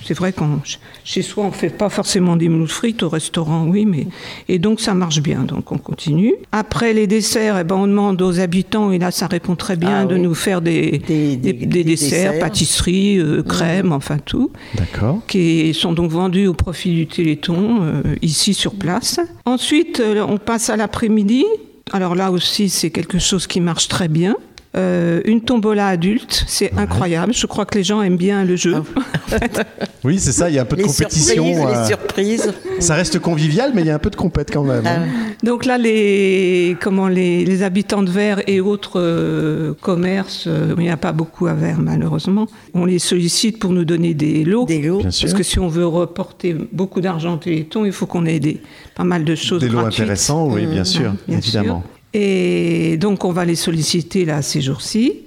[0.06, 0.60] c'est vrai qu'on
[1.06, 4.08] chez soi on fait pas forcément des moules frites au restaurant, oui, mais
[4.50, 6.34] et donc ça marche bien, donc on continue.
[6.52, 10.02] Après les desserts, eh ben on demande aux habitants et là ça répond très bien
[10.02, 10.22] Ah de oui.
[10.22, 12.40] nous faire des, des, des desserts, desserts.
[12.40, 15.20] pâtisseries, euh, crèmes, enfin tout, D'accord.
[15.28, 19.20] qui sont donc vendus au profit du Téléthon euh, ici sur place.
[19.46, 21.46] Ensuite, euh, on passe à l'après-midi.
[21.92, 24.36] Alors là aussi, c'est quelque chose qui marche très bien.
[24.76, 27.32] Euh, une tombola adulte, c'est incroyable.
[27.34, 28.76] Je crois que les gens aiment bien le jeu.
[30.06, 31.46] Oui, c'est ça, il y a un peu de Les compétition.
[31.46, 32.54] surprises, euh, les surprises.
[32.80, 34.86] Ça reste convivial, mais il y a un peu de compète quand même.
[34.86, 35.06] hein.
[35.44, 40.84] Donc là, les, comment, les, les habitants de Vers et autres euh, commerces, euh, il
[40.84, 44.66] n'y a pas beaucoup à Vers malheureusement, on les sollicite pour nous donner des lots.
[44.66, 44.96] Des lots.
[44.98, 45.34] Bien Parce sûr.
[45.34, 48.62] que si on veut reporter beaucoup d'argent au Téléthon, il faut qu'on ait des,
[48.96, 50.02] pas mal de choses Des lots gratuites.
[50.02, 51.82] intéressants, oui, bien sûr, Mmh, bien évidemment.
[51.82, 51.90] sûr.
[52.14, 55.22] Et donc, on va les solliciter là ces jours-ci.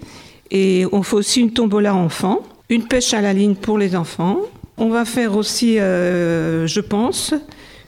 [0.50, 4.38] Et on fait aussi une tombola enfant, une pêche à la ligne pour les enfants.
[4.78, 7.34] On va faire aussi, euh, je pense,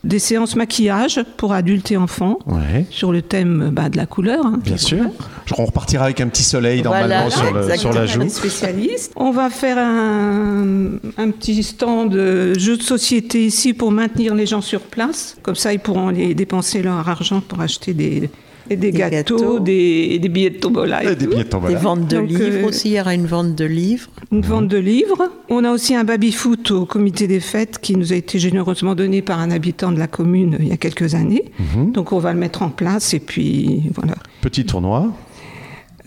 [0.05, 2.87] des séances maquillage pour adultes et enfants Ouais.
[2.91, 4.45] sur le thème bah, de la couleur.
[4.47, 4.59] hein.
[4.65, 5.05] Bien sûr.
[5.45, 8.21] Je- On repartira avec un petit soleil normalement Voilà, sur, le- sur la joue.
[8.23, 8.97] Les.
[9.17, 14.47] On va faire un, un petit stand de jeux de société ici pour maintenir les
[14.47, 15.37] gens sur place.
[15.43, 18.31] Comme ça, ils pourront aller dépenser leur argent pour acheter des,
[18.77, 19.59] des, gâteaux, gâteaux.
[19.61, 21.05] Des, des billets de tombola.
[21.05, 21.75] Et Et des billets de tombola.
[21.75, 22.89] Des ventes de Donc, livres euh, aussi.
[22.91, 24.09] Il y aura une vente de livres.
[24.33, 25.31] Une vente de livres.
[25.49, 29.23] On a aussi un baby-foot au comité des fêtes qui nous a été généreusement donné
[29.23, 31.45] par un habitant de la commune il y a quelques années.
[31.59, 31.93] Mhm.
[31.93, 34.15] Donc on va le mettre en place et puis voilà.
[34.41, 35.13] Petit tournoi.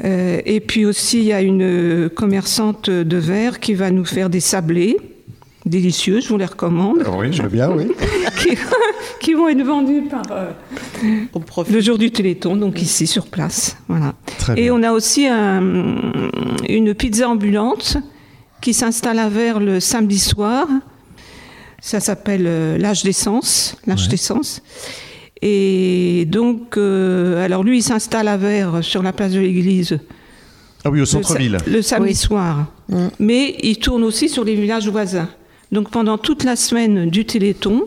[0.04, 4.30] Euh, et puis aussi, il y a une commerçante de verre qui va nous faire
[4.30, 4.98] des sablés
[5.66, 7.88] délicieux, je vous les recommande, Ah oui, je veux bien, oui.
[8.40, 8.50] qui,
[9.20, 10.52] qui vont être vendus par euh,
[11.34, 11.72] Au profit.
[11.72, 13.78] le jour du Téléthon, donc ici sur place.
[13.88, 14.14] Voilà.
[14.40, 14.74] Très Et bien.
[14.76, 16.12] on a aussi un-
[16.68, 17.98] une pizza ambulante
[18.62, 20.68] qui s'installe à Verre le samedi soir.
[21.82, 24.62] Ça s'appelle euh, l'âge d'essence, l'âge d'essence.
[25.42, 29.98] Et donc, euh, alors lui, il s'installe à Verre sur la place de l'église
[30.84, 31.58] Ah oui, au le sa- centre-ville.
[31.66, 32.16] Le, samedi Oui.
[32.16, 32.68] soir.
[33.20, 35.30] Mais il tourne aussi sur les villages voisins.
[35.72, 37.84] Donc pendant toute la semaine du Téléthon,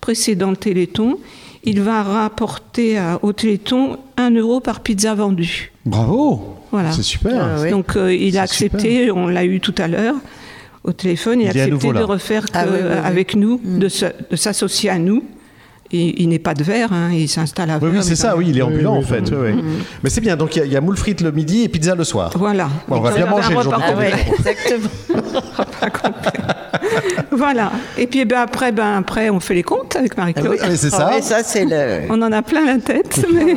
[0.00, 1.18] précédent le Téléthon,
[1.64, 5.72] il va rapporter à- au Téléthon 1 euro par pizza vendue.
[5.84, 6.54] Bravo.
[6.70, 6.92] Voilà.
[6.92, 7.42] C'est super.
[7.42, 7.70] Ah oui.
[7.70, 10.14] Donc euh, il a accepté, on l'a eu tout à l'heure
[10.84, 12.96] au téléphone, il, Il a accepté de refaire que- Ah oui, oui, oui.
[13.04, 15.24] avec nous, de se- de s'associer à nous.
[15.92, 18.58] Il n'est pas de verre, hein, il s'installe à Oui, oui, c'est ça, oui, il
[18.58, 19.20] est ambulant oui, en fait.
[19.30, 19.36] oui.
[19.40, 19.62] oui, oui.
[20.02, 21.68] Mais c'est bien, donc il y a- il y, a moule frites le midi et
[21.68, 22.32] pizza le soir.
[22.36, 22.68] Voilà.
[22.88, 24.88] Bon, on va bien manger le jour du Ah ouais, exactement.
[27.30, 27.72] voilà.
[27.98, 30.58] Et puis ben, après, ben, après, on fait les comptes avec Marie-Claude.
[30.60, 31.08] Ah oui, c'est Ah ça.
[31.10, 32.02] ouais, ça, c'est le.
[32.10, 33.24] On en a plein la tête.
[33.32, 33.56] mais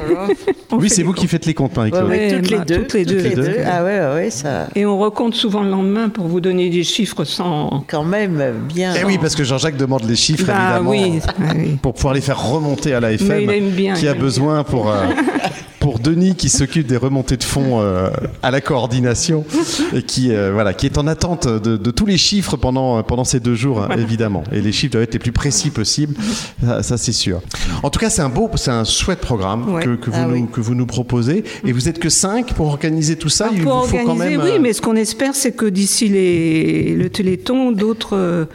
[0.71, 2.10] Oui, c'est vous qui faites les comptes, Marie-Claude.
[2.10, 3.56] ouais, Ouais, toutes, les bah, deux, toutes les deux.
[3.65, 4.67] Ah ouais, ouais, ça.
[4.75, 7.84] Et on recompte souvent le lendemain pour vous donner des chiffres sans.
[7.88, 8.93] Quand même bien.
[8.99, 11.78] Eh oui, parce que Jean-Jacques demande les chiffres, Bah évidemment, oui, ah oui.
[11.82, 14.12] pour pouvoir les faire remonter à la Mais FM, il aime bien, qui il a
[14.12, 15.06] aime besoin pour, euh,
[15.89, 18.10] pour Denis, qui s'occupe des remontées de fonds euh,
[18.43, 19.43] à la coordination,
[19.91, 23.23] et qui, euh, voilà, qui est en attente de, de tous les chiffres pendant, pendant
[23.23, 24.43] ces deux jours, évidemment.
[24.52, 26.15] Et les chiffres doivent être les plus précis possibles,
[26.63, 27.41] ça, ça, c'est sûr.
[27.82, 29.84] En tout cas, c'est un beau, c'est un chouette programme Ouais.
[29.84, 30.45] que, que, vous Ah nous, oui.
[30.54, 31.43] que vous nous proposez.
[31.65, 33.49] Et vous êtes que cinq pour organiser tout ça.
[33.52, 34.45] Il pour vous faut quand organiser, même.
[34.45, 38.45] oui, euh, mais ce qu'on espère, c'est que d'ici les, le Téléthon, d'autres euh,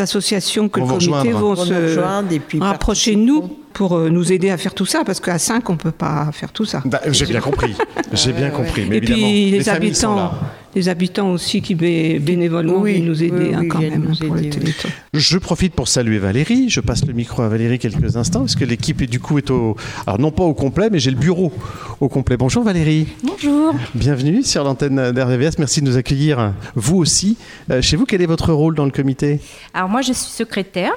[0.00, 1.38] associations que Vont le vous comité rejoindre.
[1.40, 4.72] vont nous se rejoindre et puis rapprocher de nous pour euh, nous aider à faire
[4.74, 6.80] tout ça, parce qu'à 5, on ne peut pas faire tout ça.
[6.84, 7.74] bah, J'ai bien compris.
[8.12, 8.86] J'ai bien compris.
[8.88, 10.32] Mais Et évidemment, puis les, habitants, là.
[10.74, 14.14] Les habitants aussi qui bé- bénévolement Oui, viennent nous aider oui, hein, quand même hein,
[14.26, 14.42] pour le.
[15.14, 16.68] Je profite pour saluer Valérie.
[16.68, 19.50] Je passe le micro à Valérie quelques instants parce que l'équipe est du coup est
[19.50, 21.52] au, alors non pas au complet, mais j'ai le bureau
[22.00, 22.36] au complet.
[22.36, 23.06] Bonjour Valérie.
[23.22, 23.74] Bonjour.
[23.94, 25.58] Bienvenue sur l'antenne d'RVVS.
[25.58, 26.52] Merci de nous accueillir.
[26.74, 27.36] Vous aussi.
[27.70, 29.40] Euh, chez vous, quel est votre rôle dans le comité?
[29.72, 30.92] Alors moi je suis secrétaire.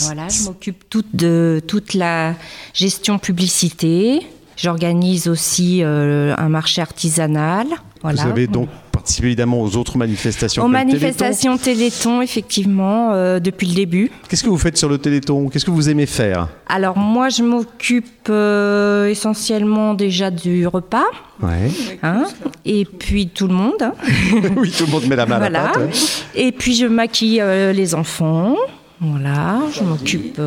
[0.00, 2.34] Voilà, je m'occupe toute de toute la
[2.72, 4.20] gestion publicité.
[4.58, 7.66] J'organise aussi euh, un marché artisanal.
[8.02, 8.22] Voilà.
[8.24, 10.64] Vous avez donc participé évidemment aux autres manifestations.
[10.64, 14.10] Aux manifestations Téléthon, effectivement, euh, depuis le début.
[14.28, 15.48] Qu'est-ce que vous faites sur le Téléthon?
[15.48, 16.48] Qu'est-ce que vous aimez faire?
[16.68, 21.06] Alors moi, je m'occupe euh, essentiellement déjà du repas,
[21.40, 21.70] Ouais.
[22.02, 22.24] hein,
[22.64, 23.80] et puis tout le monde.
[23.80, 23.94] hein.
[24.56, 25.62] oui, tout le monde met la main à voilà.
[25.62, 25.76] la pâte.
[25.78, 25.90] ouais.
[26.34, 28.56] Et puis je maquille euh, les enfants.
[29.00, 30.40] Voilà, je m'occupe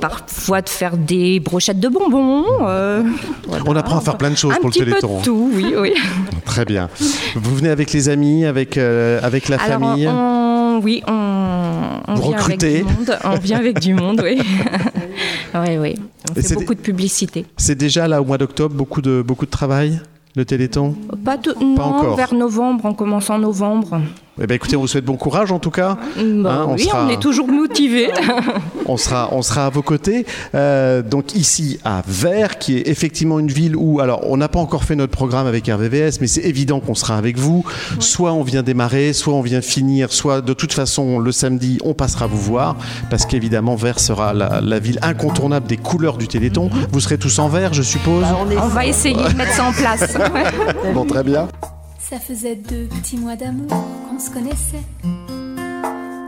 [0.00, 2.44] parfois de faire des brochettes de bonbons.
[2.62, 3.02] euh,
[3.46, 3.64] voilà.
[3.66, 5.18] On apprend à faire plein de choses Un pour le petit peu Téléthon.
[5.20, 5.94] de tout, oui, oui.
[6.44, 6.88] Très bien.
[7.34, 10.08] Vous venez avec les amis, avec, euh, avec la Alors, famille?
[10.08, 11.12] on- oui, on,
[12.08, 13.18] on Vous vient avec du monde.
[13.24, 14.38] On vient avec du monde, oui.
[15.54, 15.94] oui, oui.
[16.30, 17.46] On fait c'est beaucoup de publicité.
[17.56, 20.00] C'est déjà là au mois d'octobre beaucoup de, beaucoup de travail,
[20.34, 20.94] le Téléthon?
[21.24, 22.16] Pas, tout- non, encore.
[22.16, 24.00] vers novembre, on commence en novembre.
[24.40, 25.96] Eh ben, écoutez, on vous souhaite bon courage en tout cas.
[26.16, 28.10] Bah Hein, oui, on est toujours motivés.
[28.86, 30.26] on sera, on sera à vos côtés.
[30.54, 34.58] Euh, donc ici à Vers, qui est effectivement une ville où, alors on n'a pas
[34.58, 37.64] encore fait notre programme avec RVVS, mais c'est évident qu'on sera avec vous.
[37.98, 41.94] Soit on vient démarrer, soit on vient finir, soit de toute façon le samedi on
[41.94, 42.76] passera vous voir,
[43.10, 46.70] parce qu'évidemment Vers sera la, la ville incontournable des couleurs du Téléthon.
[46.92, 48.24] Vous serez tous en vert, je suppose?
[48.62, 50.14] On va essayer de mettre ça en place.
[50.94, 51.48] bon, très bien.
[52.08, 54.84] Ça faisait deux petits mois d'amour qu'on se connaissait.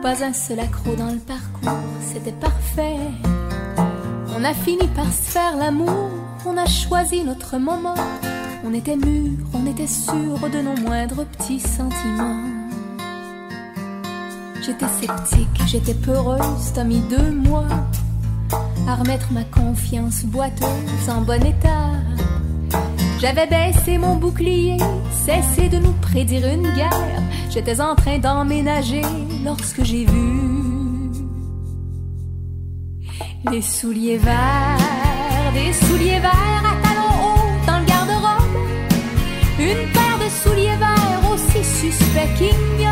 [0.03, 2.97] Pas un seul accro dans le parcours, c'était parfait.
[4.37, 6.11] On a fini par se faire l'amour,
[6.45, 7.95] on a choisi notre moment.
[8.65, 12.43] On était mûrs, on était sûrs de nos moindres petits sentiments.
[14.61, 17.69] J'étais sceptique, j'étais peureuse, t'as mis deux mois
[18.89, 21.93] à remettre ma confiance boiteuse en bon état.
[23.21, 24.77] J'avais baissé mon bouclier,
[25.11, 27.23] cessé de nous prédire une guerre.
[27.51, 29.03] J'étais en train d'emménager
[29.45, 30.49] lorsque j'ai vu
[33.51, 38.57] les souliers verts, des souliers verts à talons hauts dans le garde-robe.
[39.59, 42.88] Une paire de souliers verts aussi suspects qu'ignobles.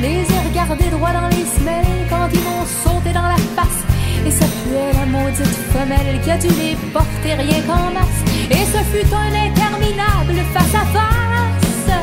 [0.00, 3.84] Les ai regardés droit dans les semelles quand ils m'ont sauté dans la face.
[4.26, 8.20] Et ça puait la maudite femelle qui a dû les porter rien qu'en masse.
[8.50, 11.98] Et ce fut un interminable face à face.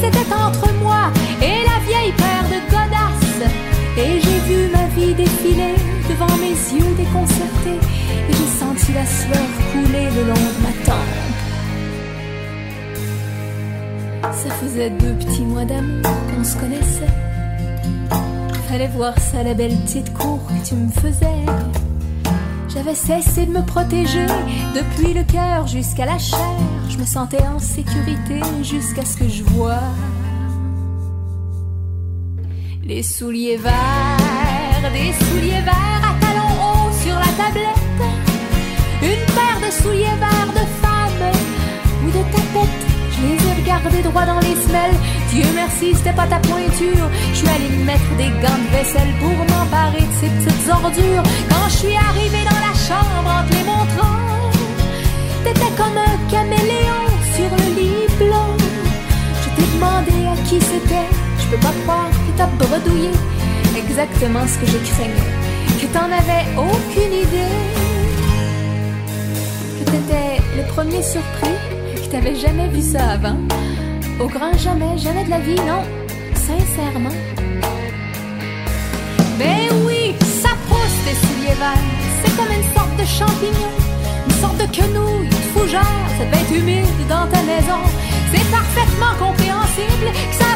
[0.00, 1.10] C'était entre moi
[1.42, 3.50] et la vieille paire de godasses.
[3.96, 5.74] Et j'ai vu ma vie défiler
[6.08, 7.80] devant mes yeux déconcertés.
[8.28, 11.28] Et j'ai senti la sueur couler le long de ma tempe.
[14.32, 17.27] Ça faisait deux petits mois d'amour qu'on se connaissait.
[18.68, 21.44] Fallait voir ça, la belle petite cour que tu me faisais.
[22.68, 24.26] J'avais cessé de me protéger
[24.74, 26.38] depuis le cœur jusqu'à la chair.
[26.88, 29.80] Je me sentais en sécurité jusqu'à ce que je vois
[32.88, 37.76] les souliers verts, des souliers verts à talons hauts sur la tablette.
[39.02, 41.32] Une paire de souliers verts de femme
[42.02, 42.87] ou de tapette.
[43.22, 44.96] Les ai regardés droit dans les semelles.
[45.30, 47.06] Dieu merci, c'était pas ta pointure.
[47.32, 51.24] Je suis allée me mettre des gants de vaisselle pour m'emparer de ces petites ordures.
[51.50, 54.18] Quand je suis arrivée dans la chambre en te les montrant,
[55.42, 57.04] t'étais comme un caméléon
[57.34, 58.54] sur le lit blanc.
[59.42, 61.10] Je t'ai demandé à qui c'était.
[61.40, 63.10] Je peux pas croire que t'as bredouillé
[63.76, 65.30] exactement ce que je craignais.
[65.80, 67.56] Que t'en avais aucune idée.
[69.78, 71.67] Que t'étais le premier surpris.
[72.10, 73.36] T'avais jamais vu ça avant.
[74.18, 75.82] Au grand jamais, jamais de la vie, non.
[76.34, 77.14] Sincèrement.
[79.38, 81.84] Mais oui, ça pousse des souliers verts.
[82.24, 83.72] C'est comme une sorte de champignon.
[84.26, 86.08] Une sorte de quenouille, de fougère.
[86.16, 87.80] Ça devait être humide dans ta maison.
[88.32, 90.50] C'est parfaitement compréhensible que ça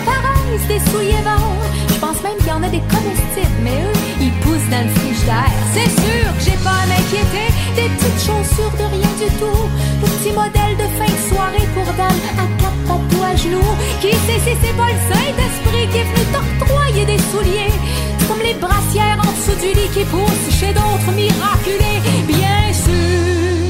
[0.68, 1.56] des souliers verts.
[1.88, 4.92] Je pense même qu'il y en a des comestibles, mais eux, ils poussent dans le
[5.00, 5.52] frigidaire.
[5.72, 9.64] C'est sûr que j'ai pas à m'inquiéter des petites chaussures de rien du tout.
[10.02, 13.72] Le petit modèle de fin de soirée pour dame à quatre pattes à genoux.
[14.00, 17.74] Qui sait si c'est pas le Saint-Esprit qui est venu t'octroyer des souliers?
[18.28, 23.62] Comme les brassières en dessous du lit qui poussent chez d'autres miraculés, bien sûr.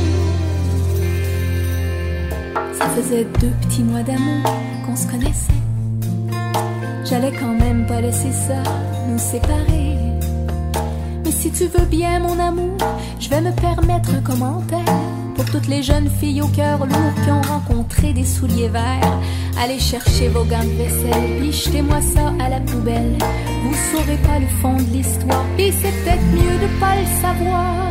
[2.78, 4.42] Ça faisait deux petits mois d'amour
[4.84, 5.61] qu'on se connaissait.
[7.12, 8.62] J'allais quand même pas laisser ça
[9.06, 9.98] nous séparer.
[11.22, 12.78] Mais si tu veux bien, mon amour,
[13.20, 14.96] je vais me permettre un commentaire.
[15.34, 19.18] Pour toutes les jeunes filles au cœur lourd qui ont rencontré des souliers verts,
[19.62, 23.18] allez chercher vos gants de vaisselle, puis jetez-moi ça à la poubelle.
[23.62, 27.90] Vous saurez pas le fond de l'histoire, et c'est peut-être mieux de pas le savoir.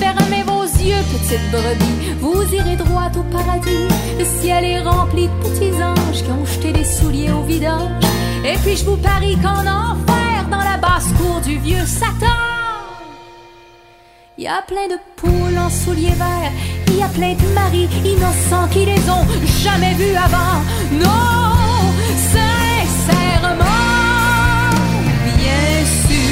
[0.00, 3.88] Fermez vos yeux, petite brebis, vous irez droit au paradis.
[4.18, 8.04] Le ciel est rempli de petits anges qui ont jeté des souliers au vidange.
[8.44, 12.26] Et puis je vous parie qu'en enfer, dans la basse-cour du vieux Satan,
[14.38, 16.52] il y a plein de poules en souliers verts,
[16.86, 19.26] il y a plein de maris innocents qui les ont
[19.64, 20.62] jamais vus avant.
[20.92, 21.90] Non,
[22.32, 23.64] sincèrement,
[25.38, 26.28] bien sûr.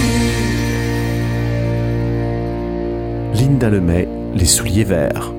[3.35, 4.07] Linda Lemay,
[4.37, 5.33] Les souliers verts.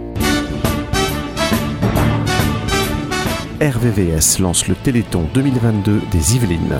[3.61, 6.79] RVVS lance le Téléthon 2022 des Yvelines.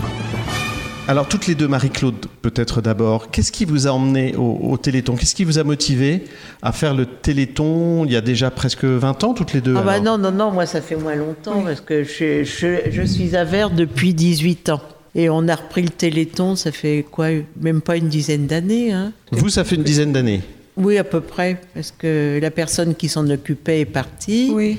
[1.07, 5.15] Alors toutes les deux, Marie-Claude, peut-être d'abord, qu'est-ce qui vous a emmené au, au Téléthon?
[5.15, 6.23] Qu'est-ce qui vous a motivé
[6.61, 9.81] à faire le Téléthon il y a déjà presque 20 ans, toutes les deux Ah
[9.81, 13.35] bah non, non, non, moi ça fait moins longtemps parce que je, je- je suis
[13.35, 14.81] à Vert depuis 18 ans.
[15.15, 17.27] Et on a repris le Téléthon, ça fait quoi?
[17.61, 18.91] Même pas une dizaine d'années.
[18.91, 20.41] Hein Vous, ça fait une dizaine d'années?
[20.77, 24.51] Oui, à peu près, parce que la personne qui s'en occupait est partie.
[24.53, 24.77] Oui.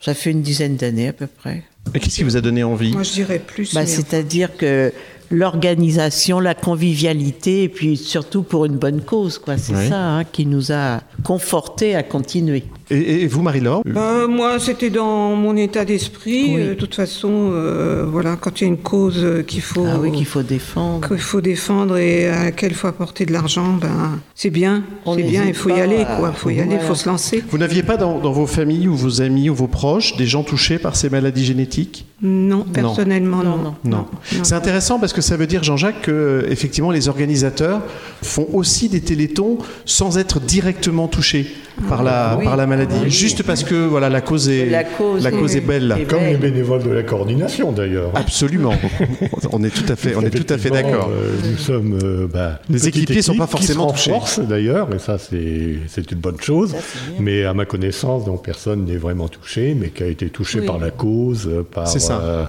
[0.00, 1.62] Ça fait une dizaine d'années à peu près.
[1.94, 2.92] Et qu'est-ce qui vous a donné envie?
[2.92, 3.74] Moi, je dirais plus.
[3.74, 4.92] Bah, C'est-à-dire que
[5.30, 9.58] l'organisation, la convivialité, et puis surtout pour une bonne cause, quoi.
[9.58, 9.88] C'est Oui.
[9.88, 12.64] ça hein, qui nous a confortés à continuer.
[12.90, 16.54] Et, et vous, Marie-Laure Bah, moi, c'était dans mon état d'esprit.
[16.56, 16.60] Oui.
[16.62, 19.84] Euh, De toute façon, euh, voilà, quand il y a une cause euh, qu'il faut,
[19.86, 21.06] Ah oui, qu'il faut défendre.
[21.08, 24.82] qu'il faut défendre et à laquelle il faut apporter de l'argent, ben, c'est bien.
[25.06, 26.32] On C'est bien, il faut y aller, à- quoi.
[26.34, 27.44] Il faut y aller, il faut se lancer.
[27.50, 30.42] Vous n'aviez pas dans, dans vos familles ou vos amis ou vos proches des gens
[30.42, 32.06] touchés par ces maladies génétiques?
[32.22, 33.56] Non, personnellement, non.
[33.56, 33.74] non.
[33.84, 34.06] Non.
[34.42, 37.80] C'est intéressant parce que ça veut dire, Jean-Jacques, que effectivement les organisateurs
[38.22, 41.46] font aussi des télétons sans être directement touchés
[41.88, 42.44] par la, oui.
[42.44, 43.10] par la maladie, Oui.
[43.10, 45.94] juste parce que voilà la cause est La cause est- est belle.
[45.98, 48.10] est Comme les bénévoles de la coordination d'ailleurs.
[48.14, 48.74] Absolument.
[49.52, 51.10] on est tout à fait, on est tout à fait d'accord.
[51.12, 51.98] euh, nous sommes.
[52.02, 54.42] euh, bah, Les équipiers sont équipe pas forcément qui se touchés.
[54.48, 56.74] d'ailleurs, et ça c'est c'est une bonne chose.
[57.18, 60.66] Mais à ma connaissance, donc personne n'est vraiment touché, mais qui a été touché Oui.
[60.66, 62.20] par la cause, euh, par C'est ça.
[62.22, 62.44] euh,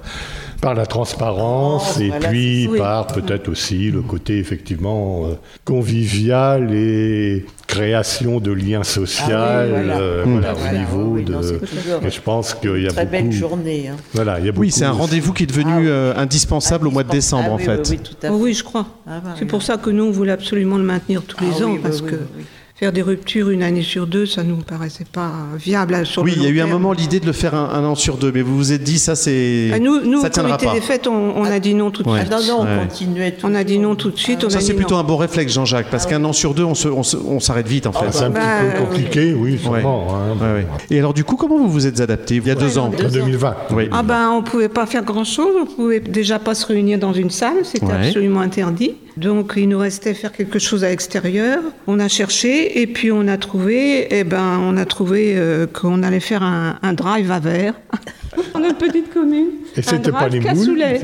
[0.62, 5.28] par la transparence, et voilà, puis par peut-être aussi le côté effectivement
[5.66, 9.98] convivial et création de liens sociaux Ah oui, voilà.
[10.00, 10.32] euh, Mmh.
[10.34, 11.32] voilà, Voilà, au niveau oui, de.
[11.34, 13.12] non, c'est toujours et je pense qu'il y a Très beaucoup.
[13.24, 13.88] belle journée.
[13.90, 13.96] hein.
[14.14, 15.86] Voilà, il y a Oui, beaucoup- c'est un rendez-vous qui est devenu Ah oui.
[15.88, 17.78] euh, indispensable au mois de décembre Ah en oui, fait.
[17.78, 18.34] Oui, oui, tout à fait.
[18.34, 18.86] Oh oui, je crois.
[19.08, 21.64] Ah, bah, C'est pour ça que nous, on voulait absolument le maintenir tous les Ah
[21.64, 22.44] ans, oui, oui, parce oui, que oui, oui.
[22.82, 26.34] Faire des ruptures une année sur deux, ça nous paraissait pas viable à- sur Oui,
[26.36, 28.32] il y a eu un moment l'idée de le faire un, un an sur deux,
[28.34, 30.74] mais vous vous êtes dit ça c'est Ah, nous, nous ça au tiendra comité pas.
[30.74, 32.22] des fêtes, on, on a dit non tout de Ouais.
[32.28, 32.50] Ah suite.
[32.50, 32.84] non, non, on Ouais.
[32.88, 33.38] continuait.
[33.44, 34.44] On a dit non tout de suite.
[34.46, 35.02] on Ça c'est plutôt non.
[35.02, 37.68] un bon réflexe, Jean-Jacques, parce qu'un an sur deux, on se- on se- on s'arrête
[37.68, 38.08] vite en fait.
[38.10, 40.08] C'est un Bah, petit peu compliqué, oui, sûrement.
[40.16, 40.36] hein.
[40.42, 40.68] Ouais, ouais.
[40.90, 42.90] Et alors du coup, comment vous vous êtes adapté il y a deux ans En
[43.10, 43.56] 2020.
[43.76, 43.90] Oui.
[43.92, 45.54] Ah ben, on pouvait pas faire grand-chose.
[45.62, 47.58] On pouvait déjà pas se réunir dans une salle.
[47.64, 48.96] C'était absolument interdit.
[49.22, 51.60] Donc, il nous restait faire quelque chose à l'extérieur.
[51.88, 54.08] On a cherché et puis on a trouvé.
[54.10, 57.76] Eh ben, on a trouvé euh, qu'on allait faire un, un drive à verre.
[58.54, 59.48] dans notre petite commune.
[59.76, 60.50] Et Un c'était pas les moules.
[60.50, 61.02] cassoulet.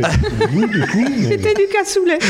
[0.52, 0.98] moules, du coup.
[1.20, 2.18] mais- C'était du cassoulet.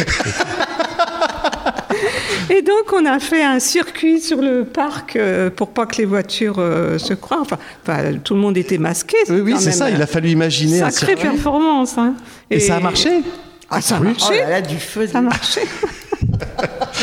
[2.50, 6.06] Et donc, on a fait un circuit sur le parc euh, pour pas que les
[6.06, 7.42] voitures euh, se croient.
[7.42, 9.18] Enfin, enfin, tout le monde était masqué.
[9.30, 9.90] Oui, oui, c'est ça.
[9.90, 11.30] Il a fallu imaginer un Sacrée circuit.
[11.30, 11.98] performance.
[11.98, 12.14] hein.
[12.50, 13.10] Et ça a marché?
[13.70, 14.40] Ah, ça a Oh marché.
[14.42, 15.08] là là, du feu.
[15.08, 15.62] Ça a marché.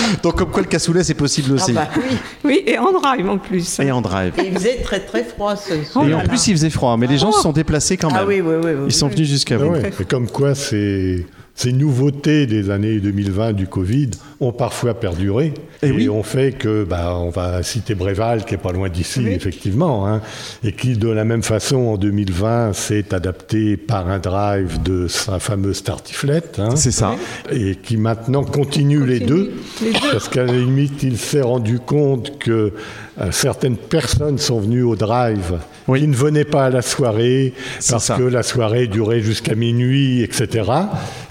[0.23, 1.73] Donc comme quoi le cassoulet c'est possible Ah aussi.
[1.73, 2.17] bah oui.
[2.45, 3.79] Oui, et en drive en plus.
[3.81, 4.33] Et en drive.
[4.39, 6.09] Et il faisait très très froid ce Oh soir.
[6.09, 8.19] Et en plus il faisait froid, mais les gens se sont déplacés quand même.
[8.21, 8.71] Ah oui, oui, oui.
[8.75, 9.75] oui, Ils sont venus jusqu'à Ah vous.
[9.77, 15.55] et comme quoi ces, ces nouveautés des années 2020 du Covid ont parfois perduré.
[15.83, 16.09] Eh Et, oui.
[16.09, 20.21] ont fait que, bah, on va citer Bréval, qui est pas loin d'ici, effectivement, hein,
[20.65, 25.39] et qui, de la même façon, en 2020, s'est adapté par un drive de sa
[25.39, 26.59] fameuse tartiflette.
[26.59, 27.15] hein, C'est ça.
[27.53, 29.53] et qui maintenant continue, les deux,
[29.93, 32.73] Parce qu'à la limite, il s'est rendu compte que
[33.31, 36.01] certaines personnes sont venues au drive Oui.
[36.01, 37.53] qui ne venaient pas à la soirée
[37.89, 38.17] parce ça.
[38.17, 40.69] que la soirée durait jusqu'à minuit, etc.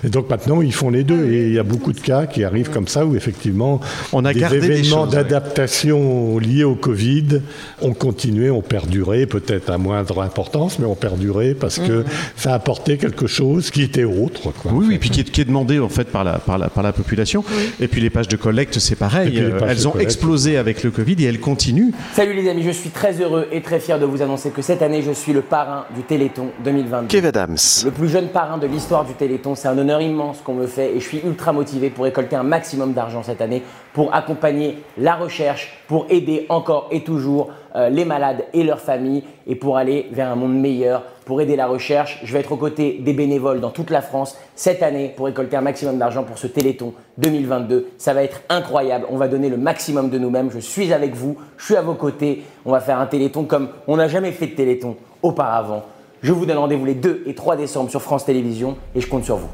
[0.06, 1.26] Et donc maintenant, ils font les deux.
[1.32, 3.82] Et il y a beaucoup de cas qui arrivent comme ça où effectivement,
[4.14, 7.42] On a des gardé événements d'adaptation liés au Covid
[7.82, 12.06] ont continué, ont perduré, peut-être à moindre importance, mais ont perduré parce que
[12.38, 14.42] ça a apporté quelque chose qui était autre.
[14.54, 14.72] Quoi.
[14.74, 16.84] Oui, oui, puis qui est, qui est demandé en fait par la, par la, par
[16.84, 17.44] la population.
[17.80, 19.34] Et puis les pages de collecte, c'est pareil.
[19.40, 20.12] Euh, Elles ont collecte.
[20.12, 21.73] explosé avec le Covid et elles continuent.
[22.14, 24.82] Salut les amis, je suis très heureux et très fier de vous annoncer que cette
[24.82, 27.08] année je suis le parrain du Téléthon 2022.
[27.08, 27.58] Kev Adams.
[27.84, 30.96] Le plus jeune parrain de l'histoire du Téléthon, c'est un honneur immense qu'on me fait
[30.96, 35.16] et je suis ultra motivé pour récolter un maximum d'argent cette année pour accompagner la
[35.16, 40.08] recherche, pour aider encore et toujours euh, les malades et leurs familles et pour aller
[40.12, 42.20] vers un monde meilleur, pour aider la recherche.
[42.24, 45.56] Je vais être aux côtés des bénévoles dans toute la France cette année pour récolter
[45.56, 47.90] un maximum d'argent pour ce Téléthon 2022.
[47.98, 50.50] Ça va être incroyable, on va donner le maximum de nous-mêmes.
[50.52, 52.44] Je suis avec vous, je suis à vos côtés.
[52.66, 55.84] On va faire un Téléthon comme on n'a jamais fait de Téléthon auparavant.
[56.22, 59.26] Je vous donne rendez-vous les 2 et 3 décembre sur France Télévisions et je compte
[59.26, 59.50] sur vous.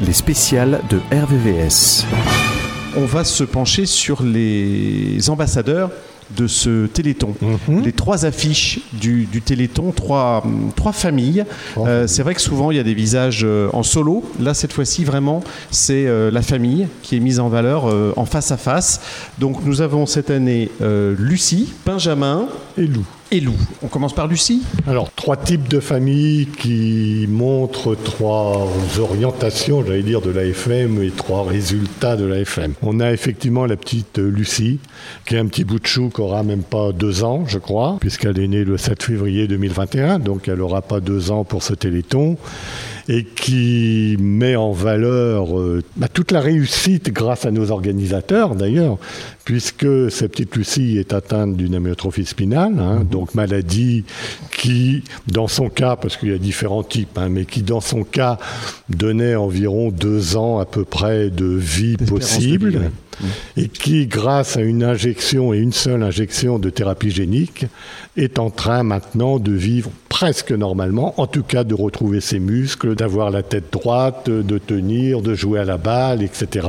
[0.00, 2.06] Les spéciales de RVVS.
[2.96, 5.90] On va se pencher sur les ambassadeurs
[6.34, 7.34] de ce Téléthon.
[7.68, 7.82] Mhm.
[7.84, 10.42] Les trois affiches du, du Téléthon, trois,
[10.74, 11.44] trois familles.
[11.76, 14.24] Euh, c'est vrai que souvent il y a des visages euh, en solo.
[14.40, 17.84] Là, cette fois-ci, vraiment, c'est euh, la famille qui est mise en valeur
[18.16, 19.00] en face à face.
[19.38, 20.70] Donc nous avons cette année
[21.18, 23.04] Lucie, Benjamin Et Lou.
[23.30, 23.54] Et Lou.
[23.82, 24.62] On commence par Lucie.
[24.86, 31.44] Alors, trois types de familles qui montrent trois orientations, j'allais dire, de l'AFM et trois
[31.44, 32.74] résultats de l'AFM.
[32.82, 34.78] On a effectivement la petite Lucie,
[35.26, 37.96] qui est un petit bout de chou qui aura même pas deux ans, je crois,
[38.00, 41.74] puisqu'elle est née le 7 février 2021, donc elle aura pas deux ans pour ce
[41.74, 42.36] téléthon.
[43.08, 48.98] et qui met en valeur euh, bah, toute la réussite grâce à nos organisateurs d'ailleurs,
[49.46, 54.04] puisque cette petite Lucie est atteinte d'une amyotrophie spinale, hein, donc maladie
[54.50, 58.02] qui, dans son cas, parce qu'il y a différents types, hein, mais qui dans son
[58.02, 58.38] cas
[58.88, 62.72] donnait environ deux ans à peu près de vie possible.
[62.72, 62.90] de vie, ouais.
[63.56, 67.66] Et qui, grâce à une injection et une seule injection de thérapie génique,
[68.16, 72.94] est en train maintenant de vivre presque normalement, en tout cas de retrouver ses muscles,
[72.94, 76.68] d'avoir la tête droite, de tenir, de jouer à la balle, etc.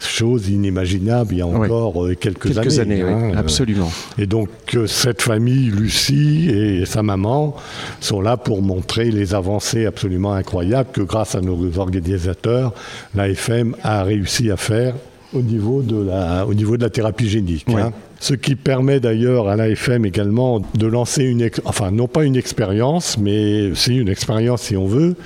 [0.00, 3.90] Chose inimaginable il y a encore euh, quelques, Quelques années, oui, hein, euh, absolument.
[4.18, 7.56] et donc euh, cette famille, Lucie et sa maman,
[8.00, 12.72] sont là pour montrer les avancées absolument incroyables que grâce à nos organisateurs,
[13.14, 14.94] l'AFM a réussi à faire
[15.34, 17.66] au niveau de la, au niveau de la thérapie génique.
[17.68, 17.92] hein.
[18.18, 23.18] Ce qui permet d'ailleurs à l'AFM également de lancer une, enfin non pas une expérience,
[23.18, 25.16] mais c'est une expérience si on veut.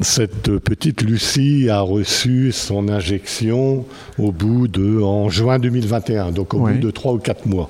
[0.00, 3.84] Cette petite Lucie a reçu son injection
[4.18, 7.68] au bout de, en juin 2021, donc au bout de trois ou quatre mois.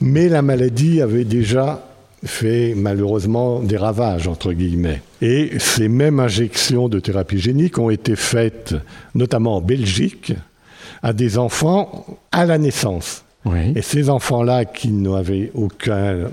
[0.00, 1.82] Mais la maladie avait déjà
[2.24, 5.02] fait malheureusement des ravages, entre guillemets.
[5.22, 8.74] Et ces mêmes injections de thérapie génique ont été faites,
[9.14, 10.32] notamment en Belgique,
[11.02, 13.24] à des enfants à la naissance.
[13.76, 16.30] Et ces enfants-là qui n'avaient aucun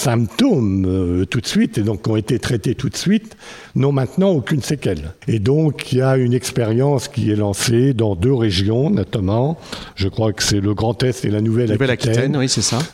[0.00, 3.36] symptôme euh, tout de suite et donc qui ont été traités tout de suite
[3.74, 5.12] n'ont maintenant aucune séquelle.
[5.28, 9.58] Et donc il y a une expérience qui est lancée dans deux régions notamment,
[9.96, 12.48] je crois que c'est le Grand Est et la Nouvelle-Aquitaine, oui,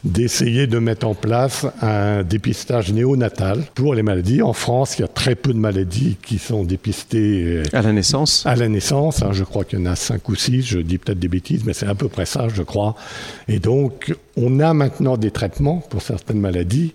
[0.04, 4.42] d'essayer de mettre en place un dépistage néonatal pour les maladies.
[4.42, 7.92] En France, il y a très peu de maladies qui sont dépistées euh, À la
[7.92, 8.44] naissance.
[8.46, 9.22] à la naissance.
[9.22, 9.30] hein.
[9.32, 11.72] je crois qu'il y en a cinq ou six, je dis peut-être des bêtises, mais
[11.72, 12.94] c'est à peu près ça, je crois.
[13.48, 16.92] Et donc, on a maintenant des traitements pour certaines maladies.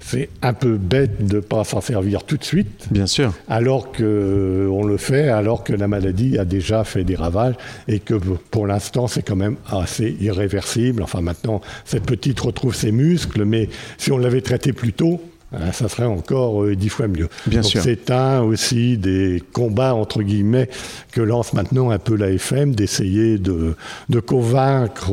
[0.00, 2.86] C'est un peu bête de ne pas s'en servir tout de suite.
[2.90, 3.34] Bien sûr.
[3.48, 7.54] Alors que on le fait, alors que la maladie a déjà fait des ravages
[7.88, 11.02] et que pour l'instant c'est quand même assez irréversible.
[11.02, 13.68] Enfin maintenant, cette petite retrouve ses muscles, mais
[13.98, 15.20] si on l'avait traité plus tôt,
[15.54, 17.28] euh, ça serait encore euh, dix fois mieux.
[17.46, 17.82] Bien Donc sûr.
[17.82, 20.68] c'est un aussi des combats entre guillemets
[21.10, 23.74] que lance maintenant un peu la FM d'essayer de,
[24.08, 25.12] de convaincre.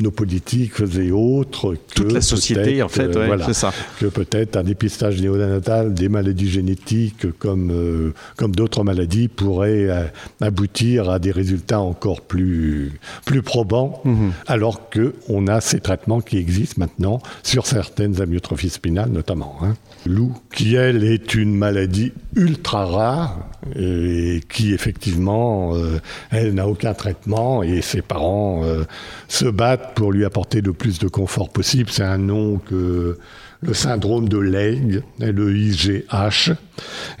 [0.00, 1.76] Nos politiques et autres.
[1.94, 3.72] Toute que la société, en fait, ouais, voilà, c'est ça.
[3.98, 10.04] que peut-être un dépistage néonatal des maladies génétiques comme, euh, comme d'autres maladies pourrait euh,
[10.40, 12.92] aboutir à des résultats encore plus,
[13.24, 14.32] plus probants, Mhm.
[14.46, 19.56] alors qu'on a ces traitements qui existent maintenant sur certaines amyotrophies spinales notamment.
[19.62, 19.76] Hein.
[20.06, 26.94] Lou, qui elle est une maladie ultra rare et qui effectivement, euh, elle n'a aucun
[26.94, 28.84] traitement et ses parents euh,
[29.28, 31.90] se battent pour lui apporter le plus de confort possible.
[31.90, 33.18] C'est un nom que
[33.62, 36.52] le syndrome de Leigh, le IGH.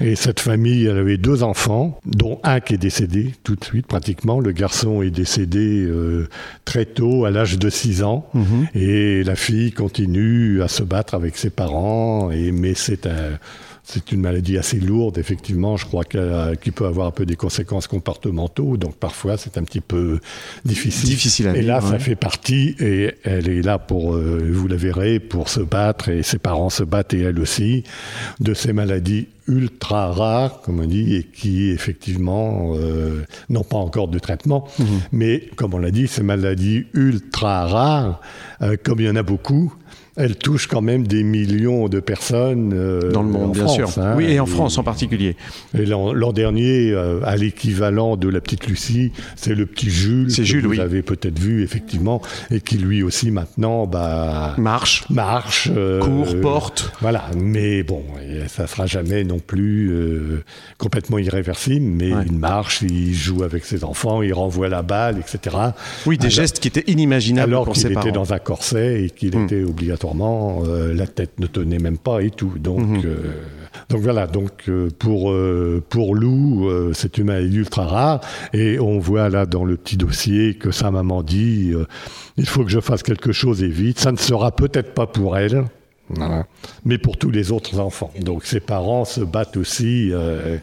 [0.00, 3.86] Et cette famille, elle avait deux enfants, dont un qui est décédé tout de suite
[3.86, 4.40] pratiquement.
[4.40, 6.28] Le garçon est décédé euh,
[6.64, 8.26] très tôt, à l'âge de 6 ans.
[8.32, 8.68] Mhm.
[8.74, 12.30] Et la fille continue à se battre avec ses parents.
[12.30, 13.38] Et, mais c'est un...
[13.82, 15.76] C'est une maladie assez lourde, effectivement.
[15.76, 18.76] Je crois qu'elle a- qu'il peut avoir un peu des conséquences comportementaux.
[18.76, 20.20] Donc parfois, c'est un petit peu
[20.64, 21.08] difficile.
[21.08, 21.98] Difficile à Et là, ça ouais.
[21.98, 26.22] fait partie, et elle est là pour, euh, vous la verrez, pour se battre, et
[26.30, 27.84] ses parents se battent, et elle aussi,
[28.38, 34.08] de ces maladies ultra rares, comme on dit, et qui effectivement euh, n'ont pas encore
[34.08, 34.66] de traitement.
[34.78, 34.86] Mhm.
[35.12, 38.20] Mais comme on l'a dit, ces maladies ultra rares,
[38.62, 39.74] euh, comme il y en a beaucoup,
[40.20, 43.74] elles touchent quand même des millions de personnes euh, Dans le monde, en bien France,
[43.76, 43.98] sûr.
[44.02, 44.14] hein.
[44.16, 45.36] oui, et en France en particulier.
[45.78, 50.30] Et l'an dernier, euh, à l'équivalent de la petite Lucie, c'est le petit Jules.
[50.30, 50.80] C'est que Jules, vous oui.
[50.80, 56.92] avez peut-être vu, effectivement, et qui lui aussi maintenant bah, marche, marche, euh, Court, porte.
[57.00, 58.02] Voilà, mais bon,
[58.48, 59.92] ça sera jamais non plus
[60.78, 65.56] complètement irréversible, mais il marche, il joue avec ses enfants, il renvoie la balle, etc.
[66.06, 69.10] Oui, des Alors- gestes qui étaient inimaginables alors pour qu'il était dans un corset et
[69.10, 69.44] qu'il Hmm.
[69.44, 69.62] était
[70.18, 72.52] euh, la tête ne tenait même pas et tout.
[72.58, 73.00] Donc, Hmm.
[73.04, 73.16] euh,
[73.88, 75.32] donc voilà, donc euh, pour,
[75.88, 78.20] pour Lou, c'est une maladie ultra rare.
[78.52, 81.72] Et on voit là dans le petit dossier que sa maman dit
[82.36, 83.98] il faut que je fasse quelque chose et vite.
[83.98, 85.64] Ça ne sera peut-être pas pour elle.
[86.16, 86.46] Voilà.
[86.84, 88.10] Mais pour tous les autres enfants.
[88.20, 90.58] Donc ses parents se battent aussi euh,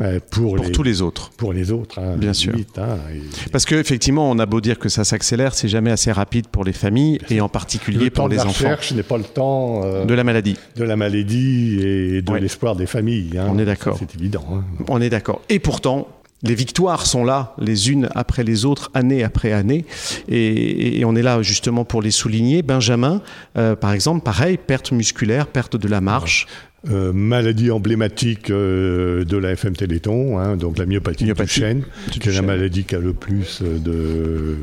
[0.00, 1.30] euh, pour, Pour tous les autres.
[1.36, 2.54] Pour les autres, hein, Bien sûr.
[2.78, 6.48] hein, et- Parce qu'effectivement, on a beau dire que ça s'accélère, c'est jamais assez rapide
[6.48, 8.64] pour les familles et en particulier le temps pour de les la enfants.
[8.64, 10.56] recherche n'est pas le temps euh, De la maladie.
[10.76, 12.40] de la maladie et de Ouais.
[12.40, 13.38] l'espoir des familles.
[13.38, 13.46] hein.
[13.50, 13.96] On est d'accord.
[13.98, 14.44] C'est évident.
[14.52, 14.64] hein.
[14.88, 15.40] On est d'accord.
[15.48, 16.08] Et pourtant,
[16.42, 19.84] les victoires sont là, les unes après les autres, année après année.
[20.28, 22.62] Et, on est là justement pour les souligner.
[22.62, 23.22] Benjamin,
[23.56, 26.46] euh, par exemple, pareil, perte musculaire, perte de la marche.
[26.90, 31.82] Euh, maladie emblématique euh, de la FM Téléthon, hein, donc la myopathie, Myopathie du chêne,
[32.12, 34.56] du qui est la maladie qui a le plus de,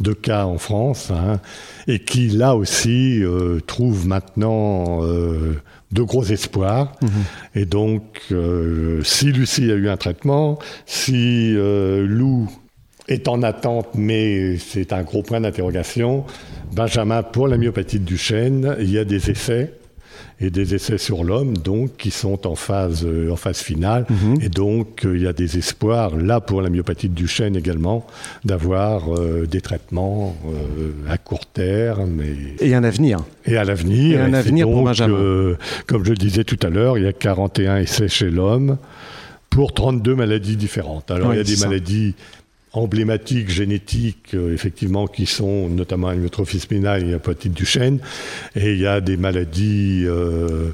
[0.00, 1.40] de cas en France, hein,
[1.86, 5.54] et qui là aussi euh, trouve maintenant euh,
[5.92, 6.92] de gros espoirs.
[7.54, 12.48] Et donc, euh, si Lucie a eu un traitement, si euh, Lou
[13.08, 16.24] est en attente, mais c'est un gros point d'interrogation,
[16.72, 19.72] Benjamin, pour la myopathie du chêne, il y a des essais
[20.42, 24.06] et des essais sur l'homme, donc, qui sont en phase, euh, en phase finale.
[24.40, 28.06] Et donc, euh, il y a des espoirs, là, pour la myopathie du chêne également,
[28.44, 30.34] d'avoir euh, des traitements
[31.08, 33.18] à court terme et, Et un avenir.
[33.44, 34.18] et à l'avenir.
[34.18, 35.14] Et un avenir pour donc, Benjamin.
[35.14, 38.78] euh, comme je le disais tout à l'heure, il y a 41 essais chez l'homme
[39.50, 41.10] pour 32 maladies différentes.
[41.10, 41.66] Alors, Oui, il y a des ça.
[41.68, 42.14] maladies
[42.72, 48.00] emblématiques, génétiques, euh, effectivement, qui sont notamment la myotrophie spinale et la hépatite du chêne.
[48.54, 50.70] Et il y a des maladies euh,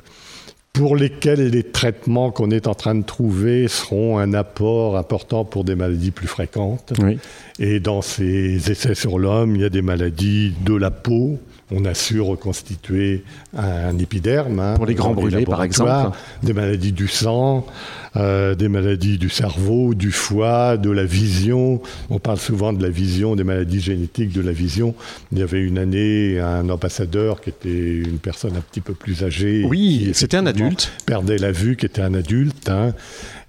[0.72, 5.64] pour lesquelles les traitements qu'on est en train de trouver seront un apport important pour
[5.64, 6.92] des maladies plus fréquentes.
[7.02, 7.18] Oui.
[7.58, 11.38] Et dans ces essais sur l'homme, il y a des maladies de la peau.
[11.72, 13.24] On a su reconstituer
[13.56, 14.60] un épiderme.
[14.60, 16.16] hein, Pour les grands brûlés, par exemple.
[16.44, 17.66] Des maladies du sang,
[18.14, 21.80] euh, des maladies du cerveau, du foie, de la vision.
[22.08, 24.94] On parle souvent de la vision, des maladies génétiques de la vision.
[25.32, 29.24] Il y avait une année un ambassadeur qui était une personne un petit peu plus
[29.24, 29.64] âgée.
[29.68, 30.92] Oui, c'était un adulte.
[31.04, 32.68] Perdait la vue, qui était un adulte.
[32.68, 32.94] hein.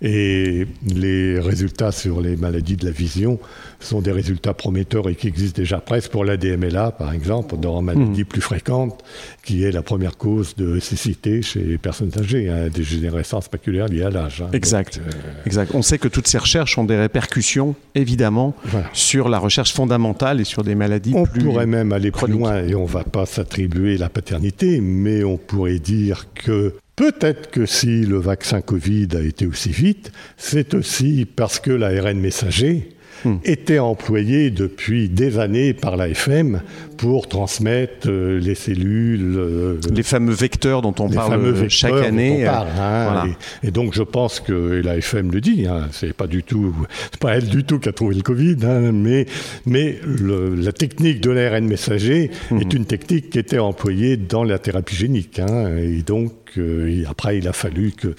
[0.01, 3.39] Et les résultats sur les maladies de la vision
[3.79, 7.85] sont des résultats prometteurs et qui existent déjà presque pour l'ADMLA, par exemple, dans une
[7.85, 9.03] maladie plus fréquente,
[9.43, 14.03] qui est la première cause de cécité chez les personnes âgées, hein, dégénérescence maculaire liée
[14.03, 14.41] à l'âge.
[14.41, 14.49] hein.
[14.53, 14.97] Exact.
[14.97, 15.71] Donc, euh, exact.
[15.75, 18.55] On sait que toutes ces recherches ont des répercussions, évidemment,
[18.93, 21.43] sur la recherche fondamentale et sur des maladies On plus.
[21.43, 22.35] pourrait même aller chroniques.
[22.37, 27.51] plus loin et on va pas s'attribuer la paternité, mais on pourrait dire que peut-être
[27.51, 32.89] que si le vaccin Covid a été aussi vite, c'est aussi parce que l'ARN messager
[33.25, 33.37] Hmm.
[33.43, 36.61] était employé depuis des années par l'AFM
[36.97, 39.35] pour transmettre euh, les cellules.
[39.37, 42.43] euh, Les fameux vecteurs dont on les parle fameux vecteurs chaque dont année.
[42.43, 43.03] on parle, hein.
[43.11, 43.25] Voilà.
[43.63, 46.43] et, et donc je pense que et la FM le dit, hein, c'est pas du
[46.43, 46.75] tout,
[47.11, 49.25] c'est pas elle du tout qui a trouvé le Covid, hein, mais
[49.65, 52.61] mais le- la technique de l'ARN messager Mhm.
[52.61, 57.05] est une technique qui était employée dans la thérapie génique, hein, et donc euh, et
[57.05, 58.15] après il a fallu que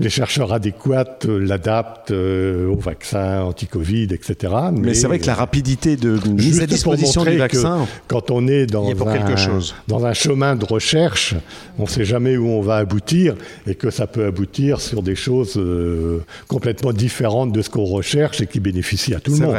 [0.00, 4.52] les chercheurs adéquats euh, l'adaptent euh, au vaccin anti-Covid, etc.
[4.72, 7.86] Mais c'est vrai que la rapidité de mise Juste à disposition du vaccin.
[8.06, 9.74] quand on est dans est un, quelque chose.
[9.88, 11.34] dans un chemin de recherche,
[11.78, 13.34] on ne sait jamais où on va aboutir
[13.66, 18.40] et que ça peut aboutir sur des choses euh, complètement différentes de ce qu'on recherche
[18.40, 19.56] et qui bénéficient à tout le monde.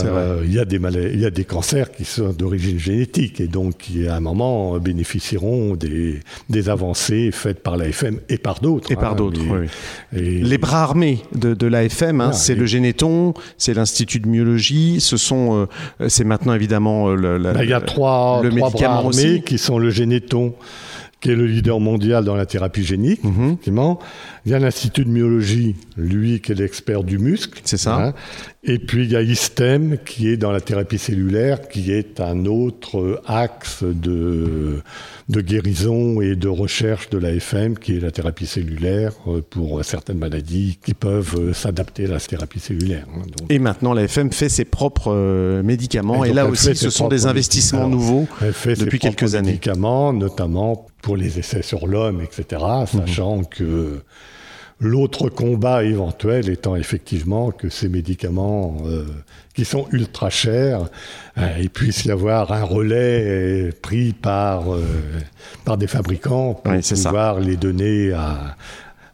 [0.00, 0.80] Euh, Il y, a des
[1.12, 4.78] il y a des cancers qui sont d'origine génétique et donc qui, à un moment,
[4.78, 8.90] bénéficieront des, des avancées faites par l'AFM et par d'autres.
[8.92, 9.68] Et par hein, d'autres, mais-
[10.12, 10.18] oui.
[10.20, 14.20] et- Les bras armés de, de l'AFM, hein, Ah, c'est et- le Généton, c'est l'Institut
[14.20, 15.66] de myologie, ce sont,
[16.00, 18.68] euh, c'est maintenant évidemment euh, le, la- Bah, il y a trois, le trois bras
[18.70, 19.42] médicament armés aussi.
[19.42, 20.54] qui sont le Généton,
[21.24, 23.44] qui est le leader mondial dans la thérapie génique, Mhm.
[23.46, 23.98] effectivement.
[24.44, 27.58] Il y a l'Institut de myologie, lui qui est l'expert du muscle.
[27.64, 27.96] C'est ça.
[27.96, 28.14] hein.
[28.62, 32.44] Et puis il y a ISTEM, qui est dans la thérapie cellulaire, qui est un
[32.44, 34.82] autre axe de,
[35.30, 40.18] de guérison et de recherche de l'AFM, qui est la thérapie cellulaire euh, pour certaines
[40.18, 43.06] maladies qui peuvent euh, s'adapter à la thérapie cellulaire.
[43.14, 43.22] hein.
[43.38, 46.22] Donc, Et maintenant, l'AFM fait ses propres euh, médicaments.
[46.24, 48.26] Et, donc, là aussi, ce sont des investissements nouveaux
[48.78, 49.52] depuis quelques années.
[49.52, 54.00] médicaments, notamment pour les essais sur l'homme, etc., sachant que
[54.80, 59.04] l'autre combat éventuel étant effectivement que ces médicaments euh,
[59.54, 60.88] qui sont ultra chers,
[61.36, 64.82] euh, il puisse y avoir un relais pris par, euh,
[65.66, 67.10] par des fabricants pour Oui, c'est ça.
[67.10, 68.56] pouvoir les donner à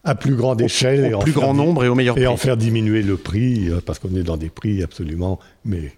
[0.02, 2.26] à plus grande échelle au et en plus faire grand nombre et au meilleur et
[2.26, 5.92] en faire diminuer le prix parce qu'on est dans des prix absolument mais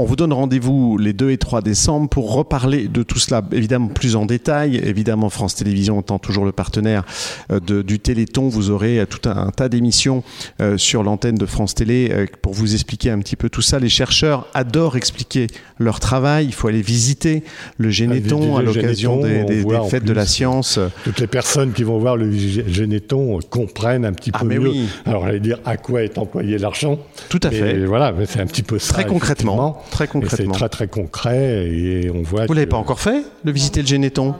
[0.00, 3.88] On vous donne rendez-vous les 2 et 3 décembre pour reparler de tout cela, évidemment
[3.88, 4.76] plus en détail.
[4.76, 7.04] Évidemment, France Télévisions étant toujours le partenaire
[7.50, 10.22] euh, de- du Téléthon, vous aurez euh, tout un, un tas d'émissions
[10.60, 13.80] euh, sur l'antenne de France Télé pour vous expliquer un petit peu tout ça.
[13.80, 15.48] Les chercheurs adorent expliquer
[15.80, 16.46] leur travail.
[16.46, 17.42] Il faut aller visiter
[17.76, 20.78] le Généton à Le l'occasion des, fêtes de la science.
[21.02, 24.46] toutes les personnes qui vont voir le Gé- Généton euh, comprennent un petit Ah, peu
[24.46, 24.58] mieux.
[24.68, 24.88] oui.
[25.06, 26.98] Alors, j'allais dire à quoi est employé l'argent.
[27.28, 27.84] Tout à Et fait.
[27.84, 28.94] voilà, c'est un petit peu ça.
[28.94, 29.47] Très concrètement.
[29.90, 30.52] Très concrètement.
[30.54, 32.42] C'est très très concret et on voit.
[32.42, 34.34] Vous que- l'avez pas encore fait, de visiter le Généton?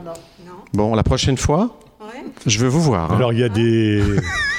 [0.73, 1.77] Bon, la prochaine fois,
[2.45, 3.11] je veux vous voir.
[3.11, 3.15] hein.
[3.15, 4.01] Alors il y a des.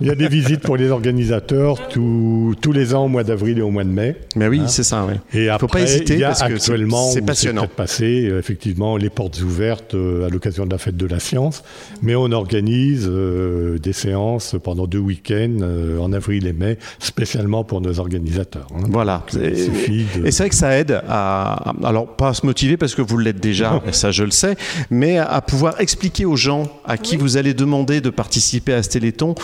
[0.00, 3.58] Il y a des visites pour les organisateurs tous, tous les ans au mois d'avril
[3.58, 4.16] et au mois de mai.
[4.34, 5.14] Mais oui, c'est ça, oui.
[5.32, 7.68] Et Faut pas après, hésiter il y a parce actuellement, c'est passionnant.
[7.68, 11.62] passé, euh, effectivement, les portes ouvertes euh, à l'occasion de la fête de la science.
[12.02, 17.62] Mais on organise euh, des séances pendant deux week-ends euh, en avril et mai, spécialement
[17.62, 18.66] pour nos organisateurs.
[18.74, 18.82] hein.
[18.90, 19.24] Voilà.
[19.32, 22.94] Donc, de- Et c'est vrai que ça aide à, alors pas à se motiver parce
[22.96, 24.56] que vous l'êtes déjà, et ça je le sais,
[24.90, 28.88] mais à pouvoir expliquer aux gens à qui vous allez demander de participer à ce
[28.88, 29.34] Téléthon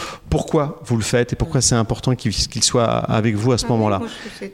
[0.41, 3.67] pourquoi vous le faites et pourquoi c'est important qu'ils qu'ils soient avec vous à ce
[3.67, 4.01] moment-là.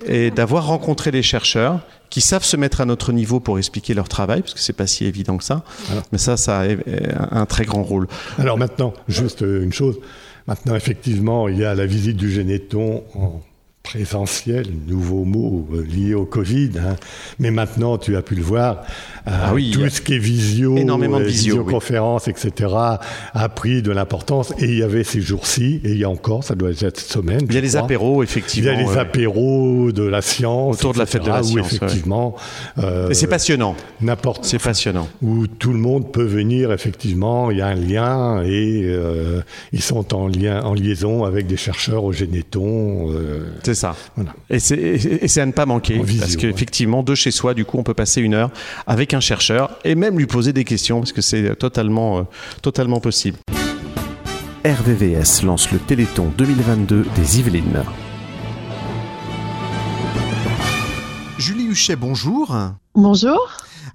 [0.06, 1.78] Et d'avoir rencontré les chercheurs
[2.10, 4.88] qui savent se mettre à notre niveau pour expliquer leur travail, parce que c'est pas
[4.88, 5.62] si évident que ça.
[6.10, 8.08] Mais ça, ça a un très grand rôle.
[8.36, 10.00] Alors maintenant, juste une chose.
[10.48, 13.40] Maintenant, effectivement, il y a la visite du Généton en
[13.86, 16.70] présentiel, nouveau mot euh, lié au Covid.
[16.78, 16.96] hein.
[17.38, 18.82] Mais maintenant, tu as pu le voir,
[19.28, 21.32] euh, Ah oui, tout ce qui est visio, énormément de euh, oui.
[21.32, 22.74] visioconférence, etc.,
[23.32, 24.52] a pris de l'importance.
[24.58, 26.98] Et il y avait ces jours-ci, et il y a encore, ça doit être cette
[26.98, 27.42] semaine.
[27.48, 27.82] Il y a les crois.
[27.82, 28.70] apéros, effectivement.
[28.72, 28.98] Il y a les ouais.
[28.98, 30.78] apéros de la science.
[30.78, 31.76] Autour de la fête de la où science, ouais.
[31.76, 32.34] effectivement.
[32.78, 33.76] euh, Et c'est passionnant.
[34.00, 34.44] N'importe.
[34.44, 35.08] C'est passionnant.
[35.22, 37.52] Où tout le monde peut venir, effectivement.
[37.52, 41.56] Il y a un lien et euh, ils sont en lien, en liaison avec des
[41.56, 43.12] chercheurs au Généton.
[43.62, 43.94] C'est ça.
[44.16, 44.32] Voilà.
[44.50, 47.84] Et c'est- à ne pas manquer, visio, parce qu'effectivement, de chez soi, du coup, on
[47.84, 48.50] peut passer une heure
[48.88, 52.22] avec un chercheur et même lui poser des questions, parce que c'est totalement, euh,
[52.62, 53.38] totalement possible.
[54.64, 57.84] RVVS lance le Téléthon 2022 des Yvelines.
[61.38, 62.56] Julie Huchet, bonjour.
[62.94, 63.38] Bonjour.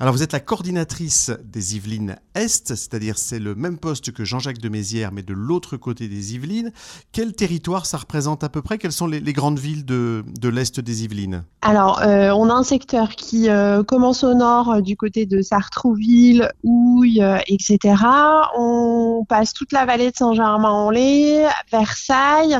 [0.02, 4.58] Alors, vous êtes la coordinatrice des Yvelines Est, c'est-à-dire c'est le même poste que Jean-Jacques
[4.58, 6.72] de Mézières, mais de l'autre côté des Yvelines.
[7.12, 8.80] Quel territoire ça représente à peu près?
[8.80, 11.44] Quelles sont les, grandes villes de, de l'Est des Yvelines?
[11.62, 15.44] Alors, euh, on a un secteur qui euh, commence au nord euh, du côté de
[15.44, 17.94] Sartrouville, Houille, etc.
[18.58, 22.58] On passe toute la vallée de Saint-Germain-en-Laye, Versailles,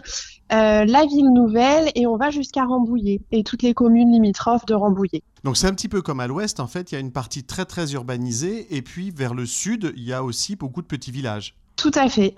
[0.52, 5.24] la ville nouvelle et on va jusqu'à Rambouillet et toutes les communes limitrophes de Rambouillet.
[5.44, 7.44] Donc c'est un petit peu comme à l'ouest, en fait, il y a une partie
[7.44, 11.12] très très urbanisée, et puis vers le sud, il y a aussi beaucoup de petits
[11.12, 11.56] villages.
[11.78, 12.36] Tout à fait.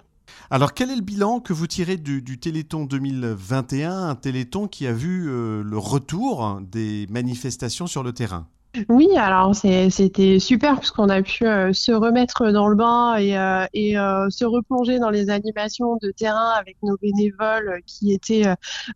[0.49, 4.87] Alors quel est le bilan que vous tirez du, du Téléthon 2021, un Téléthon qui
[4.87, 8.47] a vu euh, le retour des manifestations sur le terrain?
[8.89, 13.65] Oui, alors c'était super puisqu'on a pu euh, se remettre dans le bain et, euh,
[13.75, 18.45] euh, se replonger dans les animations de terrain avec nos bénévoles qui étaient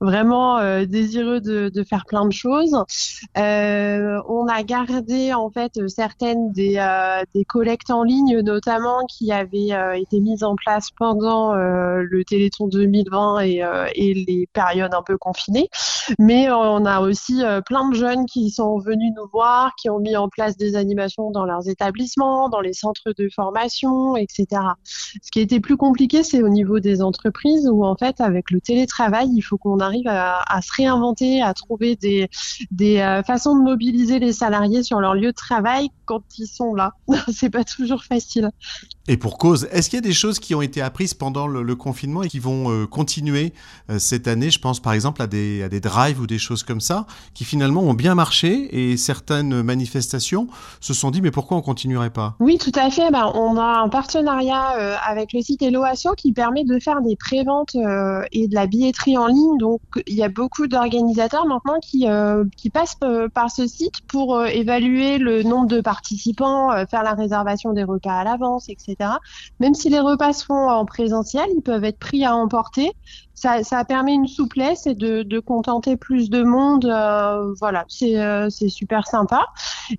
[0.01, 2.75] vraiment désireux de, faire plein de choses.
[3.36, 6.82] On a gardé en fait certaines des,
[7.47, 13.63] collectes en ligne notamment qui avaient été mises en place pendant le Téléthon 2020 et,
[13.95, 15.69] les périodes un peu confinées.
[16.17, 20.15] Mais on a aussi plein de jeunes qui sont venus nous voir, qui ont mis
[20.15, 24.61] en place des animations dans leurs établissements, dans les centres de formation, etc.
[24.84, 28.61] Ce qui était plus compliqué, c'est au niveau des entreprises où en fait, avec le
[28.61, 32.30] télétravail, il faut qu'on arrive à, se réinventer, à trouver des,
[32.72, 36.74] des euh, façons de mobiliser les salariés sur leur lieu de travail quand ils sont
[36.74, 36.93] là.
[37.34, 38.51] c'est pas toujours facile.
[39.09, 41.75] Et pour cause, est-ce qu'il y a des choses qui ont été apprises pendant le,
[41.75, 43.53] confinement et qui vont euh, continuer
[43.89, 44.49] euh, cette année?
[44.49, 47.93] Je pense par exemple à des, drives ou des choses comme ça, qui finalement ont
[47.93, 50.47] bien marché et certaines manifestations
[50.81, 52.35] se sont dit mais pourquoi on continuerait pas?
[52.41, 53.09] Oui, tout à fait.
[53.11, 57.15] Ben, on a un partenariat euh, avec le site Helloasso qui permet de faire des
[57.15, 57.75] préventes
[58.31, 59.57] et de la billetterie en ligne.
[59.59, 62.07] Donc, il y a beaucoup d'organisateurs maintenant qui,
[62.57, 62.97] qui passent
[63.33, 68.23] par ce site pour évaluer le nombre de participants, faire la réservation des repas à
[68.23, 68.96] l'avance, etc.
[69.59, 72.91] Même si les repas se font en présentiel, ils peuvent être pris à emporter.
[73.38, 76.85] Ça, permet une souplesse et de, contenter plus de monde.
[76.85, 79.45] euh, voilà, c'est euh, c'est super sympa.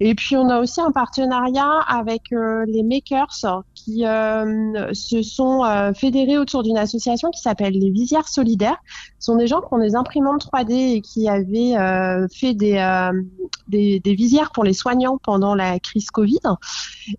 [0.00, 3.28] Et puis on a aussi un partenariat avec euh, les makers
[3.76, 8.78] qui se sont fédérés autour d'une association qui s'appelle les Visières Solidaires.
[9.20, 11.76] Ce sont des gens qui ont des imprimantes 3D et qui avaient
[12.32, 13.10] fait des,
[13.68, 16.40] des, des visières pour les soignants pendant la crise Covid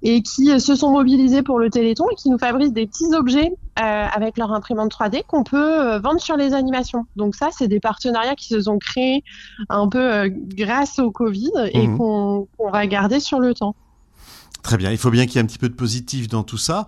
[0.04, 3.54] et qui se sont mobilisés pour le Téléthon et qui nous fabriquent des petits objets
[3.76, 7.06] avec leur imprimante 3D qu'on peut euh, sur les animations.
[7.16, 9.24] Donc ça, c'est des partenariats qui se sont créés
[9.70, 11.98] un peu euh, grâce au Covid et Mhm.
[11.98, 13.76] qu'on qu'on va garder sur le temps.
[14.64, 16.58] Très bien, il faut bien qu'il y ait un petit peu de positif dans tout
[16.58, 16.86] ça.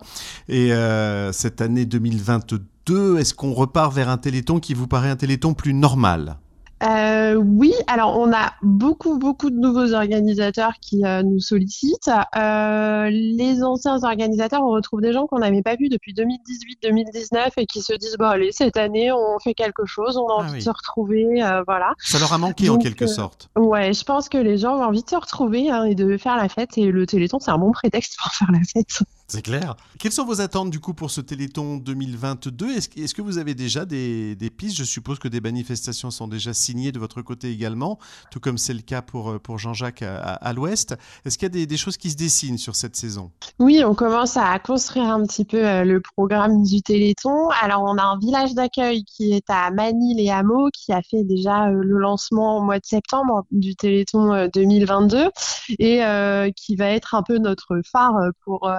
[0.48, 5.16] Et euh, cette année 2022, est-ce qu'on repart vers un Téléthon qui vous paraît un
[5.16, 6.36] Téléthon plus normal?
[6.82, 12.10] Euh, oui, alors on a beaucoup, beaucoup de nouveaux organisateurs qui euh, nous sollicitent.
[12.36, 17.66] Euh, les anciens organisateurs, on retrouve des gens qu'on n'avait pas vus depuis 2018-2019 et
[17.66, 20.58] qui se disent, bon allez, cette année, on fait quelque chose, on a envie oui.
[20.58, 21.92] de se retrouver, euh, voilà.
[21.98, 23.48] Ça leur a manqué en quelque euh, sorte.
[23.56, 26.36] Ouais, je pense que les gens ont envie de se retrouver hein, et de faire
[26.36, 29.04] la fête et le Téléthon, c'est un bon prétexte pour faire la fête.
[29.32, 29.76] C'est clair.
[29.98, 33.54] Quelles sont vos attentes du coup pour ce Téléthon 2022 Est-ce est que vous avez
[33.54, 34.76] déjà des, pistes?
[34.76, 37.98] Je suppose que des manifestations sont déjà signées de votre côté également,
[38.30, 40.96] tout comme c'est le cas pour, pour Jean-Jacques à, à l'Ouest.
[41.24, 43.30] Est-ce qu'il y a des, choses qui se dessinent sur cette saison?
[43.58, 47.48] Oui, on commence à construire un petit peu euh, le programme du Téléthon.
[47.62, 51.24] Alors on a un village d'accueil qui est à Manille et Hameaux qui a fait
[51.24, 55.30] déjà euh, le lancement au mois de septembre du Téléthon 2022 euh,
[55.78, 58.14] et euh, qui va être un peu notre phare
[58.44, 58.70] pour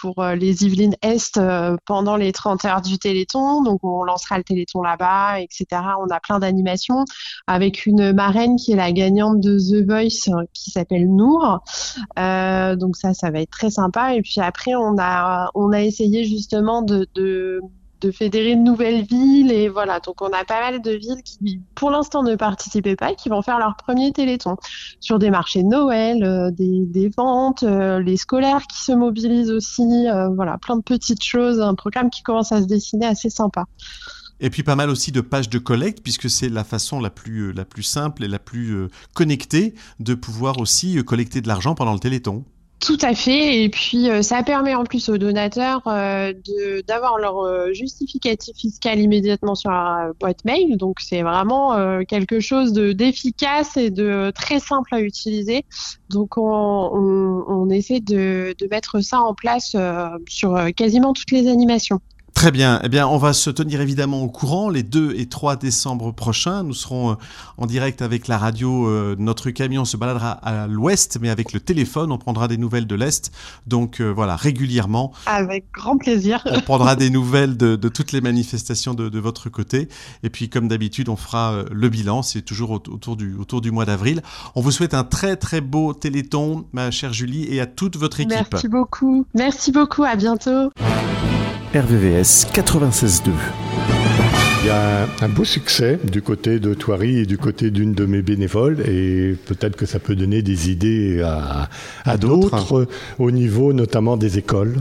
[0.00, 3.62] pour euh, les Yvelines Est euh, pendant les 30 heures du Téléthon.
[3.62, 5.66] Donc on lancera le Téléthon là-bas, etc.
[6.00, 7.04] On a plein d'animations
[7.46, 11.60] avec une marraine qui est la gagnante de The Voice euh, qui s'appelle Nour.
[12.18, 14.14] Euh, donc ça, ça va être très sympa.
[14.14, 17.60] Et puis après, on a on a essayé justement de, de
[18.00, 20.00] de fédérer de nouvelles villes et voilà.
[20.00, 23.42] Donc on a pas mal de villes qui pour l'instant ne participaient pas qui vont
[23.42, 24.56] faire leur premier téléthon.
[25.00, 29.50] Sur des marchés de Noël euh, des, des, ventes euh, les scolaires qui se mobilisent
[29.50, 33.30] aussi euh, voilà plein de petites choses un programme qui commence à se dessiner assez
[33.30, 33.64] sympa.
[34.38, 37.54] Et puis pas mal aussi de pages de collecte, puisque c'est la façon la plus,
[37.54, 41.98] la plus simple et la plus connectée de pouvoir aussi collecter de l'argent pendant le
[41.98, 42.44] Téléthon.
[42.80, 43.62] Tout à fait.
[43.62, 46.34] Et puis, euh, ça permet en plus aux donateurs euh,
[46.86, 50.76] d'avoir leur euh, justificatif fiscal immédiatement sur la boîte mail.
[50.76, 55.64] Donc, c'est vraiment euh, quelque chose d'efficace et de très simple à utiliser.
[56.10, 59.74] Donc, on, on, on essaie de, mettre ça en place
[60.28, 62.00] sur quasiment toutes les animations.
[62.36, 62.80] Très bien.
[62.84, 64.68] Eh bien, on va se tenir évidemment au courant.
[64.68, 67.14] Les 2 et 3 décembre prochains, nous serons euh,
[67.56, 68.86] en direct avec la radio.
[68.86, 72.86] Euh, notre camion se baladera à l'ouest, mais avec le téléphone, on prendra des nouvelles
[72.86, 73.32] de l'est.
[73.66, 75.14] Donc euh, voilà, régulièrement.
[75.24, 76.44] Avec grand plaisir.
[76.44, 79.88] On prendra des nouvelles de, de toutes les manifestations de, de, votre côté.
[80.22, 82.20] Et puis, comme d'habitude, on fera le bilan.
[82.20, 84.20] C'est toujours autour du, autour du mois d'avril.
[84.54, 88.20] On vous souhaite un très très beau téléthon, ma chère Julie, et à toute votre
[88.20, 88.46] équipe.
[88.52, 89.26] Merci beaucoup.
[89.34, 90.04] Merci beaucoup.
[90.04, 90.70] À bientôt.
[91.76, 93.30] RVVS 96.2.
[94.62, 98.06] Il y a un beau succès du côté de Thoiry et du côté d'une de
[98.06, 101.68] mes bénévoles et peut-être que ça peut donner des idées à,
[102.06, 102.86] à, à d'autres
[103.18, 104.76] au niveau notamment des écoles.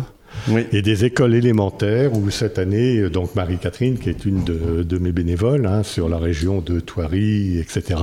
[0.50, 0.66] Oui.
[0.74, 5.12] et des écoles élémentaires où cette année, donc Marie-Catherine, qui est une de, de mes
[5.12, 8.02] bénévoles hein, sur la région de Thoiry, etc.,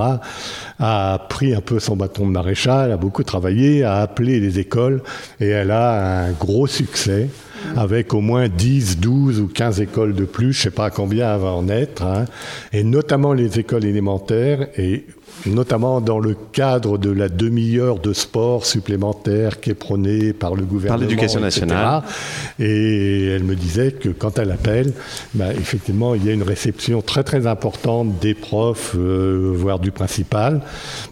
[0.78, 5.02] a pris un peu son bâton de maréchal, a beaucoup travaillé, a appelé les écoles
[5.40, 7.28] et elle a un gros succès
[7.76, 11.36] avec au moins 10, 12 ou 15 écoles de plus, je ne sais pas combien
[11.36, 12.24] va en être, hein,
[12.72, 15.06] et notamment les écoles élémentaires, et
[15.46, 20.64] notamment dans le cadre de la demi-heure de sport supplémentaire qui est prônée par le
[20.64, 21.00] gouvernement.
[21.00, 22.02] Par l'éducation nationale.
[22.58, 24.92] Et elle me disait que quand elle appelle,
[25.34, 29.90] bah, effectivement, il y a une réception très très importante des profs, euh, voire du
[29.90, 30.60] principal,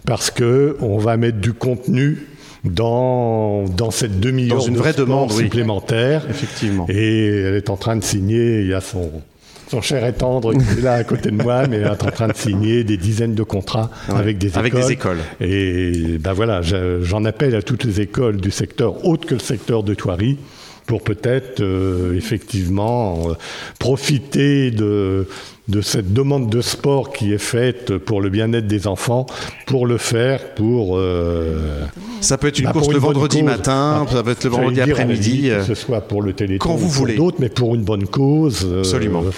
[0.05, 2.27] parce qu'on va mettre du contenu
[2.63, 6.23] dans, dans cette demi-heure dans une vraie demande supplémentaire.
[6.25, 6.31] Oui.
[6.31, 6.85] Effectivement.
[6.89, 9.09] Et elle est en train de signer, il y a son,
[9.69, 12.11] son cher et tendre qui est là à côté de moi, mais elle est en
[12.11, 14.85] train de signer des dizaines de contrats ouais, avec, des, avec écoles.
[14.85, 15.17] des écoles.
[15.39, 19.83] Et ben voilà, j'en appelle à toutes les écoles du secteur autre que le secteur
[19.83, 20.37] de Thoiry
[20.87, 23.33] pour peut-être euh, effectivement euh,
[23.79, 25.27] profiter de,
[25.67, 29.25] de cette demande de sport qui est faite pour le bien-être des enfants,
[29.67, 30.97] pour le faire, pour...
[30.97, 31.85] Euh,
[32.19, 33.45] ça peut être une bah, course le vendredi cause.
[33.45, 35.49] matin, ça peut être le vendredi après-midi.
[35.49, 37.15] Que ce soit pour le téléthon quand vous voulez.
[37.15, 38.67] d'autres, mais pour une bonne cause.
[38.79, 39.23] Absolument.
[39.23, 39.31] Euh,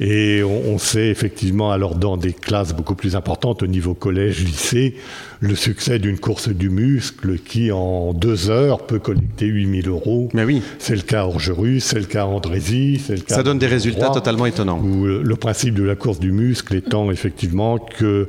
[0.00, 4.44] et on, on, sait effectivement, alors dans des classes beaucoup plus importantes au niveau collège,
[4.44, 4.94] lycée,
[5.40, 10.28] le succès d'une course du muscle qui, en deux heures, peut collecter 8000 euros.
[10.34, 10.62] Mais oui.
[10.78, 13.58] C'est le cas à Orgerus, c'est le cas à Andrézy, c'est le cas Ça donne
[13.58, 14.78] des résultats totalement étonnants.
[14.78, 18.28] Où le principe de la course du muscle étant effectivement que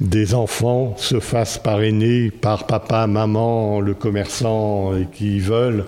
[0.00, 5.84] des enfants se fassent parrainer par papa, maman, le commerçant et qui veulent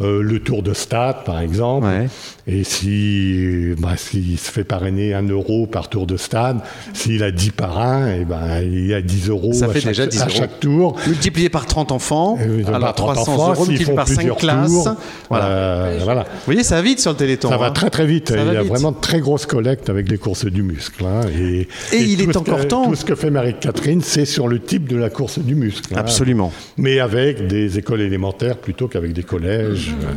[0.00, 1.86] euh, le tour de stade, par exemple.
[1.86, 2.06] Ouais.
[2.46, 6.60] Et si bah, s'il se fait parrainer un euro par tour de stade,
[6.94, 9.88] s'il a 10 parrains, et ben il y a 10 euros, Ça à, fait chaque,
[9.90, 10.34] déjà 10 à euros.
[10.34, 10.96] chaque tour.
[11.06, 14.36] Multiplié par 30 enfants, Euh, alors par 30 300 enfants, euros multiplié par 5 plusieurs
[14.36, 14.70] classes.
[14.70, 14.94] tours,
[15.28, 15.44] Voilà.
[15.46, 16.22] euh, voilà.
[16.22, 17.48] Vous voyez, ça va vite sur le Téléthon.
[17.50, 17.58] Ça hein.
[17.58, 18.28] va très très vite.
[18.30, 18.70] Ça il y a vite.
[18.70, 21.04] vraiment de très grosses collectes avec les courses du muscle.
[21.06, 21.22] hein.
[21.38, 22.84] Et, Et il est encore que, temps.
[22.88, 25.94] Tout ce que fait Marie-Catherine, c'est sur le type de la course du muscle.
[25.94, 25.98] hein.
[26.00, 26.52] Absolument.
[26.76, 29.94] Mais avec des écoles élémentaires plutôt qu'avec des collèges.
[30.02, 30.12] euh.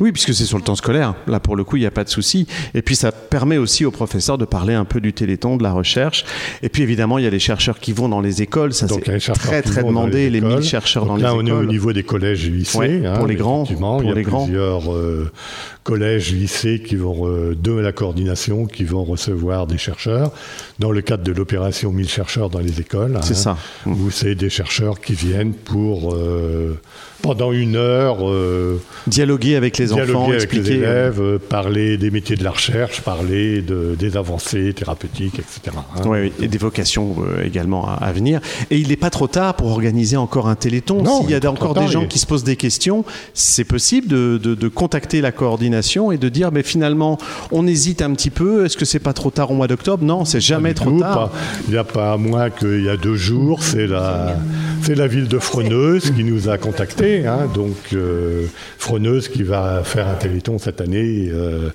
[0.00, 1.14] Oui, puisque c'est sur le temps scolaire.
[1.26, 2.46] Là, pour le coup, il n'y a pas de souci.
[2.74, 5.72] Et puis, ça permet aussi aux professeurs de parler un peu du téléthon, de la
[5.72, 6.24] recherche.
[6.62, 8.72] Et puis, évidemment, il y a les chercheurs qui vont dans les écoles.
[8.72, 9.00] Ça, c'est
[9.34, 10.54] très, très demandé, les, écoles.
[10.56, 11.66] 1000 chercheurs Donc dans là, les on est écoles.
[11.66, 12.78] au niveau des collèges et lycées.
[12.78, 14.44] Ouais, hein, pour les grands, pour il y a les grands.
[14.44, 15.30] plusieurs euh,
[15.84, 20.30] collèges, lycées qui vont euh, de la coordination, qui vont recevoir des chercheurs
[20.78, 23.18] dans le cadre de l'opération 1000 chercheurs dans les écoles.
[23.22, 23.56] C'est ça.
[23.86, 26.78] Où c'est des chercheurs qui viennent pour euh,
[27.20, 30.70] pendant une heure euh, dialoguer avec les dialoguer enfants, avec expliquer.
[30.70, 35.76] les élèves, parler des métiers de la recherche, parler de, des avancées thérapeutiques, etc.
[35.96, 36.02] hein.
[36.06, 38.40] Oui, oui, et des vocations également à, à venir.
[38.70, 41.04] Et il n'est pas trop tard pour organiser encore un téléthon.
[41.20, 43.04] S'il y a encore des gens qui se posent des questions,
[43.34, 45.71] c'est possible de, de- de contacter la coordination
[46.12, 47.18] et de dire, mais finalement,
[47.50, 48.64] on hésite un petit peu.
[48.64, 50.04] Est-ce que c'est pas trop tard au mois d'octobre?
[50.04, 51.30] Non, c'est jamais trop Tout, tard.
[51.66, 54.36] Il n'y a pas moins qu'il y a deux jours, c'est la,
[54.82, 57.26] c'est la ville de Froneuse qui nous a contactés.
[57.26, 57.48] hein.
[57.54, 58.46] donc euh,
[58.78, 61.28] Froneuse qui va faire un téléthon cette année.
[61.30, 61.70] euh,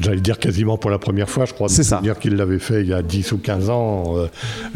[0.00, 1.96] J'allais dire quasiment pour la première fois, je crois, C'est ça.
[1.96, 4.16] souvenir qu'il l'avait fait il y a 10 ou 15 ans.
[4.16, 4.26] euh,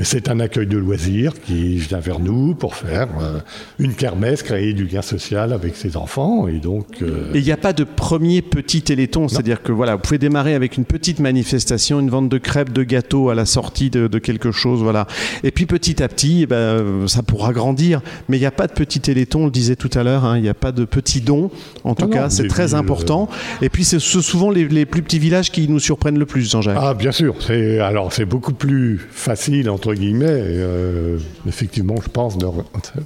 [0.03, 3.39] c'est un accueil de loisirs qui vient vers nous pour faire euh,
[3.79, 6.49] une kermesse, créer du lien social avec ses enfants.
[6.49, 9.95] Et donc, euh, Et il n'y a pas de premier petit téléthon, c'est-à-dire que voilà,
[9.97, 13.47] vous pouvez démarrer avec une petite manifestation, une vente de crêpes, de gâteaux à la
[13.47, 15.07] sortie de, de quelque chose, voilà.
[15.45, 18.01] Et puis petit à petit, eh ben, ça pourra grandir.
[18.29, 20.37] Mais il n'y a pas de petit téléthon, on le disait tout à l'heure, hein,
[20.37, 21.51] il n'y a pas de petits dons.
[21.85, 23.29] En tout Non, cas, c'est très important.
[23.61, 26.51] Et puis c'est c'est souvent les, les plus petits villages qui nous surprennent le plus,
[26.51, 26.77] Jean-Jacques.
[26.81, 27.35] Ah, bien sûr.
[27.41, 30.27] C'est alors c'est beaucoup plus facile entre guillemets.
[30.29, 32.47] euh, effectivement, je pense de-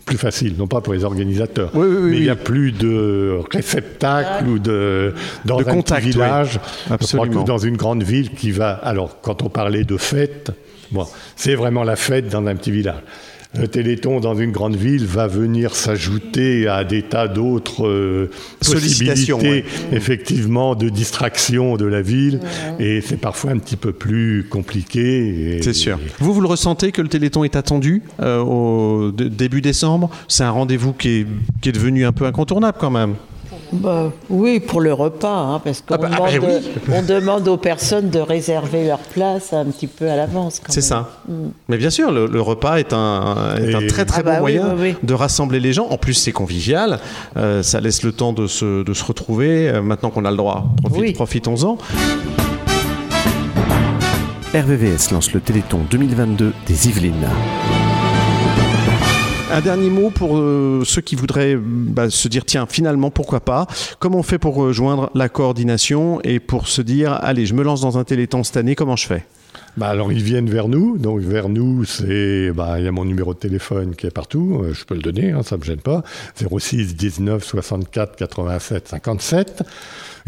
[0.05, 2.73] plus facile, non pas pour les organisateurs, Oui, oui, oui, mais il n'y a plus
[2.73, 6.53] de réceptacles ou de dans De un petit contact, village.
[6.55, 7.43] Je crois Absolument.
[7.43, 8.71] que dans une grande ville qui va.
[8.73, 10.51] Alors, quand on parlait de fête,
[10.91, 13.03] bon, c'est vraiment la fête dans un petit village.
[13.59, 18.31] Le Téléthon dans une grande ville va venir s'ajouter à des tas d'autres euh,
[18.61, 19.97] Sollicitations, possibilités, ouais.
[19.97, 22.41] effectivement, de distraction de la ville.
[22.79, 25.61] Et c'est parfois un petit peu plus compliqué.
[25.63, 25.99] C'est sûr.
[26.19, 30.11] Vous, vous le ressentez que le Téléthon est attendu euh, au début décembre?
[30.29, 31.27] C'est un rendez-vous qui est,
[31.61, 33.15] qui est devenu un peu incontournable quand même.
[33.73, 36.93] Bah, oui, pour le repas, hein, parce qu'on Ah bah, demande, ah bah oui.
[36.95, 40.61] on demande aux personnes de réserver leur place un petit peu à l'avance.
[40.65, 41.11] quand C'est ça.
[41.29, 41.33] Mm.
[41.69, 44.39] Mais bien sûr, le, le repas est un, est un Et- très très Ah bah
[44.41, 44.95] bon oui, moyen oui, oui.
[45.03, 45.87] de rassembler les gens.
[45.91, 47.01] En plus, c'est convivial.
[47.37, 49.69] Euh, ça laisse le temps de se, de se retrouver.
[49.69, 51.13] Euh, maintenant qu'on a le droit, profite- Oui.
[51.13, 51.79] profitons-en.
[54.55, 57.29] RVVS lance le Téléthon 2022 des Yvelines.
[59.53, 63.69] Un dernier mot pour euh, ceux qui voudraient bah, se dire tiens, finalement, pourquoi pas.
[64.01, 67.81] Comment on fait pour rejoindre la coordination et pour se dire allez, je me lance
[67.81, 69.25] dans un téléthon cette année, comment je fais?
[69.77, 73.05] Bah alors ils viennent vers nous, donc vers nous c'est, bah il y a mon
[73.05, 75.81] numéro de téléphone qui est partout, euh, je peux le donner, hein, ça me gêne
[75.81, 76.03] pas,
[76.37, 79.65] 06 19 64 87 57.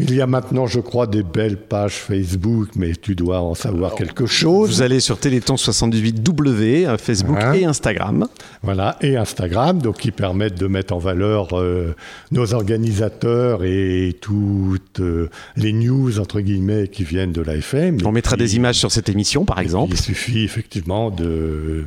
[0.01, 3.95] Il y a maintenant, je crois, des belles pages Facebook, mais tu dois en savoir
[3.95, 4.69] quelque chose.
[4.69, 8.25] Vous allez sur Téléthon 78W, euh, Facebook Hein et Instagram.
[8.63, 11.95] Voilà, et Instagram, donc qui permettent de mettre en valeur euh,
[12.31, 17.97] nos organisateurs et toutes euh, les news, entre guillemets, qui viennent de l'AFM.
[18.05, 19.93] On mettra des images sur cette émission, par exemple.
[19.93, 21.85] Il suffit effectivement de,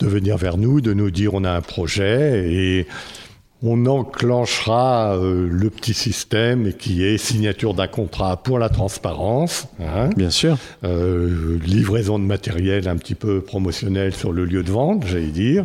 [0.00, 2.86] de venir vers nous, de nous dire on a un projet et
[3.62, 9.68] on enclenchera euh, le petit système qui est signature d'un contrat pour la transparence.
[9.80, 10.10] hein.
[10.16, 10.58] Bien sûr.
[10.84, 15.64] Euh, livraison de matériel un petit peu promotionnel sur le lieu de vente, j'allais dire.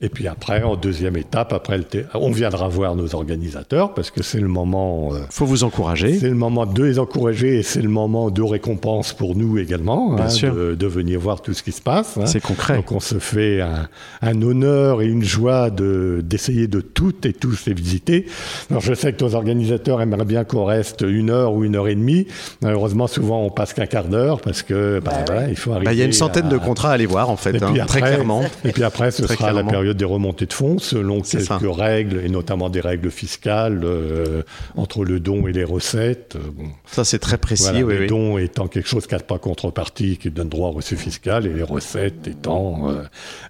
[0.00, 4.12] Et puis après, en deuxième étape, après le thé- on viendra voir nos organisateurs parce
[4.12, 5.12] que c'est le moment.
[5.12, 6.16] euh, faut vous encourager.
[6.20, 10.14] C'est le moment de les encourager et c'est le moment de récompense pour nous également,
[10.14, 10.54] Bien hein, sûr.
[10.54, 12.16] de, de venir voir tout ce qui se passe.
[12.16, 12.26] hein.
[12.26, 12.76] C'est concret.
[12.76, 13.88] Donc on se fait un,
[14.22, 18.26] un honneur et une joie de d'essayer de toutes et tous les visiter.
[18.70, 21.88] Alors je sais que nos organisateurs aimeraient bien qu'on reste une heure ou une heure
[21.88, 22.28] et demie.
[22.62, 25.86] Malheureusement, souvent on passe qu'un quart d'heure parce que bah, voilà, il faut arriver.
[25.86, 27.56] Bah, Il y a une centaine à- de contrats à aller voir, en fait, et
[27.64, 28.42] hein, puis très après- clairement.
[28.64, 29.70] Et puis après, ce Très sera la clairement.
[29.88, 31.58] Période des remontées de fonds selon quelques ça.
[31.62, 34.42] règles, et notamment des règles fiscales euh,
[34.76, 36.36] entre le don et les recettes.
[36.36, 36.64] Euh, Bon.
[36.86, 37.64] Ça, c'est très précis.
[37.64, 38.06] Voilà, oui, le oui.
[38.08, 41.52] don étant quelque chose qui n'a pas contrepartie, qui donne droit au reçu fiscal, et
[41.52, 43.02] les recettes étant euh,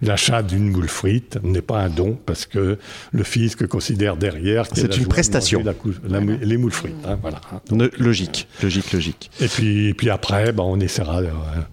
[0.03, 2.79] l'achat d'une moule frite n'est pas un don, parce que
[3.13, 5.63] le fisc considère derrière que C'est une prestation.
[5.65, 5.73] la
[6.09, 6.95] la les moules frites.
[7.07, 7.41] hein, voilà.
[7.99, 9.31] Logique, logique, logique.
[9.41, 11.29] Et puis, et puis après, ben, on essaiera de,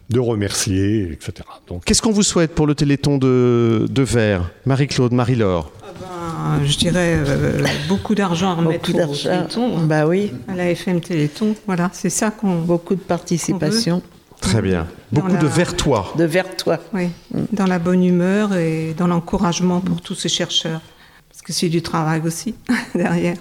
[0.10, 1.34] de remercier, etc.
[1.68, 6.78] Donc, Qu'est-ce qu'on vous souhaite pour le Téléthon de, de verre Marie-Claude, Marie-Laure Ben, je
[6.78, 9.30] dirais euh, beaucoup d'argent à remettre Beaucoup au d'argent.
[9.30, 11.56] Téléthon, hein, Bah oui, à la FM Téléthon.
[11.68, 12.62] Voilà, c'est ça qu'on.
[12.62, 14.02] beaucoup de participation.
[14.42, 14.88] Très bien.
[15.12, 16.14] Beaucoup la- de vertois.
[16.18, 16.80] De Vertois.
[16.94, 17.10] Oui,
[17.52, 20.82] dans la bonne humeur et dans l'encouragement pour tous ces chercheurs.
[21.30, 22.56] Parce que c'est du travail aussi,
[22.96, 23.38] derrière.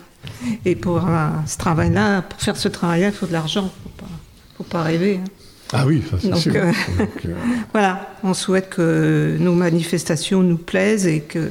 [0.65, 3.63] Et pour euh, ce travail-là, pour faire ce travail-là, il faut de l'argent.
[3.63, 4.11] Il ne faut pas,
[4.59, 5.21] faut pas rêver.
[5.23, 5.29] hein.
[5.73, 6.53] Ah oui, ça c'est Donc, sûr.
[6.57, 7.35] euh, Donc, euh,
[7.73, 11.51] Voilà, on souhaite que nos manifestations nous plaisent et que,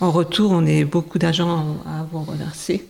[0.00, 2.84] en retour, on ait beaucoup d'argent à vous reverser.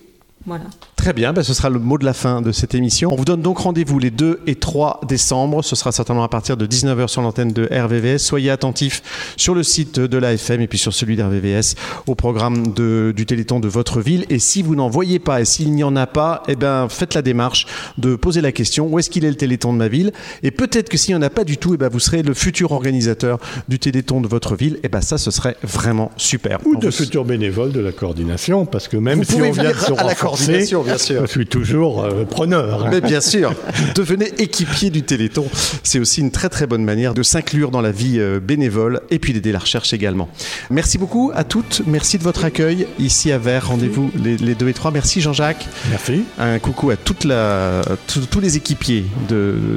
[0.46, 0.64] Voilà.
[1.02, 3.08] Très bien, ben, ce sera le mot de la fin de cette émission.
[3.12, 5.64] On vous donne donc rendez-vous les 2 et 3 décembre.
[5.64, 8.18] Ce sera certainement à partir de 19h sur l'antenne de RVVS.
[8.18, 9.02] Soyez attentifs
[9.36, 11.74] sur le site de l'AFM et puis sur celui d'RVVS
[12.06, 14.26] au programme de, du Téléthon de votre ville.
[14.30, 17.14] Et si vous n'en voyez pas et s'il n'y en a pas, eh ben, faites
[17.14, 17.66] la démarche
[17.98, 20.12] de poser la question où est-ce qu'il est le Téléthon de ma ville?
[20.44, 22.32] Et peut-être que s'il n'y en a pas du tout, eh ben, vous serez le
[22.32, 24.78] futur organisateur du Téléthon de votre ville.
[24.84, 26.60] Et ben, ça, ce serait vraiment super.
[26.64, 29.76] Ou de futurs bénévoles de la coordination, parce que même Vous si on vient de
[29.76, 31.22] se à la renforcer, coordination, bien sûr.
[31.26, 32.88] je suis toujours euh, preneur.
[32.90, 33.54] Mais bien sûr,
[33.94, 35.46] devenez équipier du Téléthon.
[35.82, 39.18] C'est aussi une très très bonne manière de s'inclure dans la vie euh, bénévole et
[39.18, 40.28] puis d'aider la recherche également.
[40.70, 41.82] Merci beaucoup à toutes.
[41.86, 43.68] Merci de votre accueil ici à Vert.
[43.68, 44.90] Rendez-vous les, les 2 et 3.
[44.90, 45.66] Merci Jean-Jacques.
[45.90, 46.24] Merci.
[46.38, 49.04] Un coucou à toute la, tous- les équipiers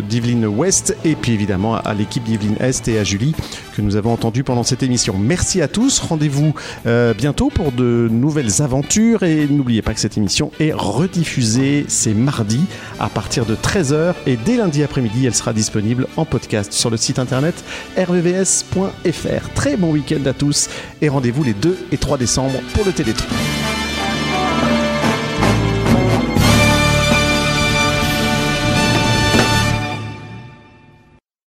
[0.09, 3.33] d'Yveline Ouest et puis évidemment à l'équipe d'Yveline Est et à Julie
[3.75, 5.15] que nous avons entendu pendant cette émission.
[5.19, 5.99] Merci à tous.
[5.99, 6.53] Rendez-vous
[6.87, 10.71] euh, bientôt pour de nouvelles aventures et n'oubliez pas que cette émission est
[11.05, 11.85] rediffusée.
[11.87, 12.65] C'est mardi
[12.99, 16.97] à partir de 13h et dès lundi après-midi, elle sera disponible en podcast sur le
[16.97, 17.55] site internet
[17.97, 19.53] rvvs.fr.
[19.53, 20.69] Très bon week-end à tous
[21.01, 23.25] et rendez-vous les 2 et 3 décembre pour le Téléthon.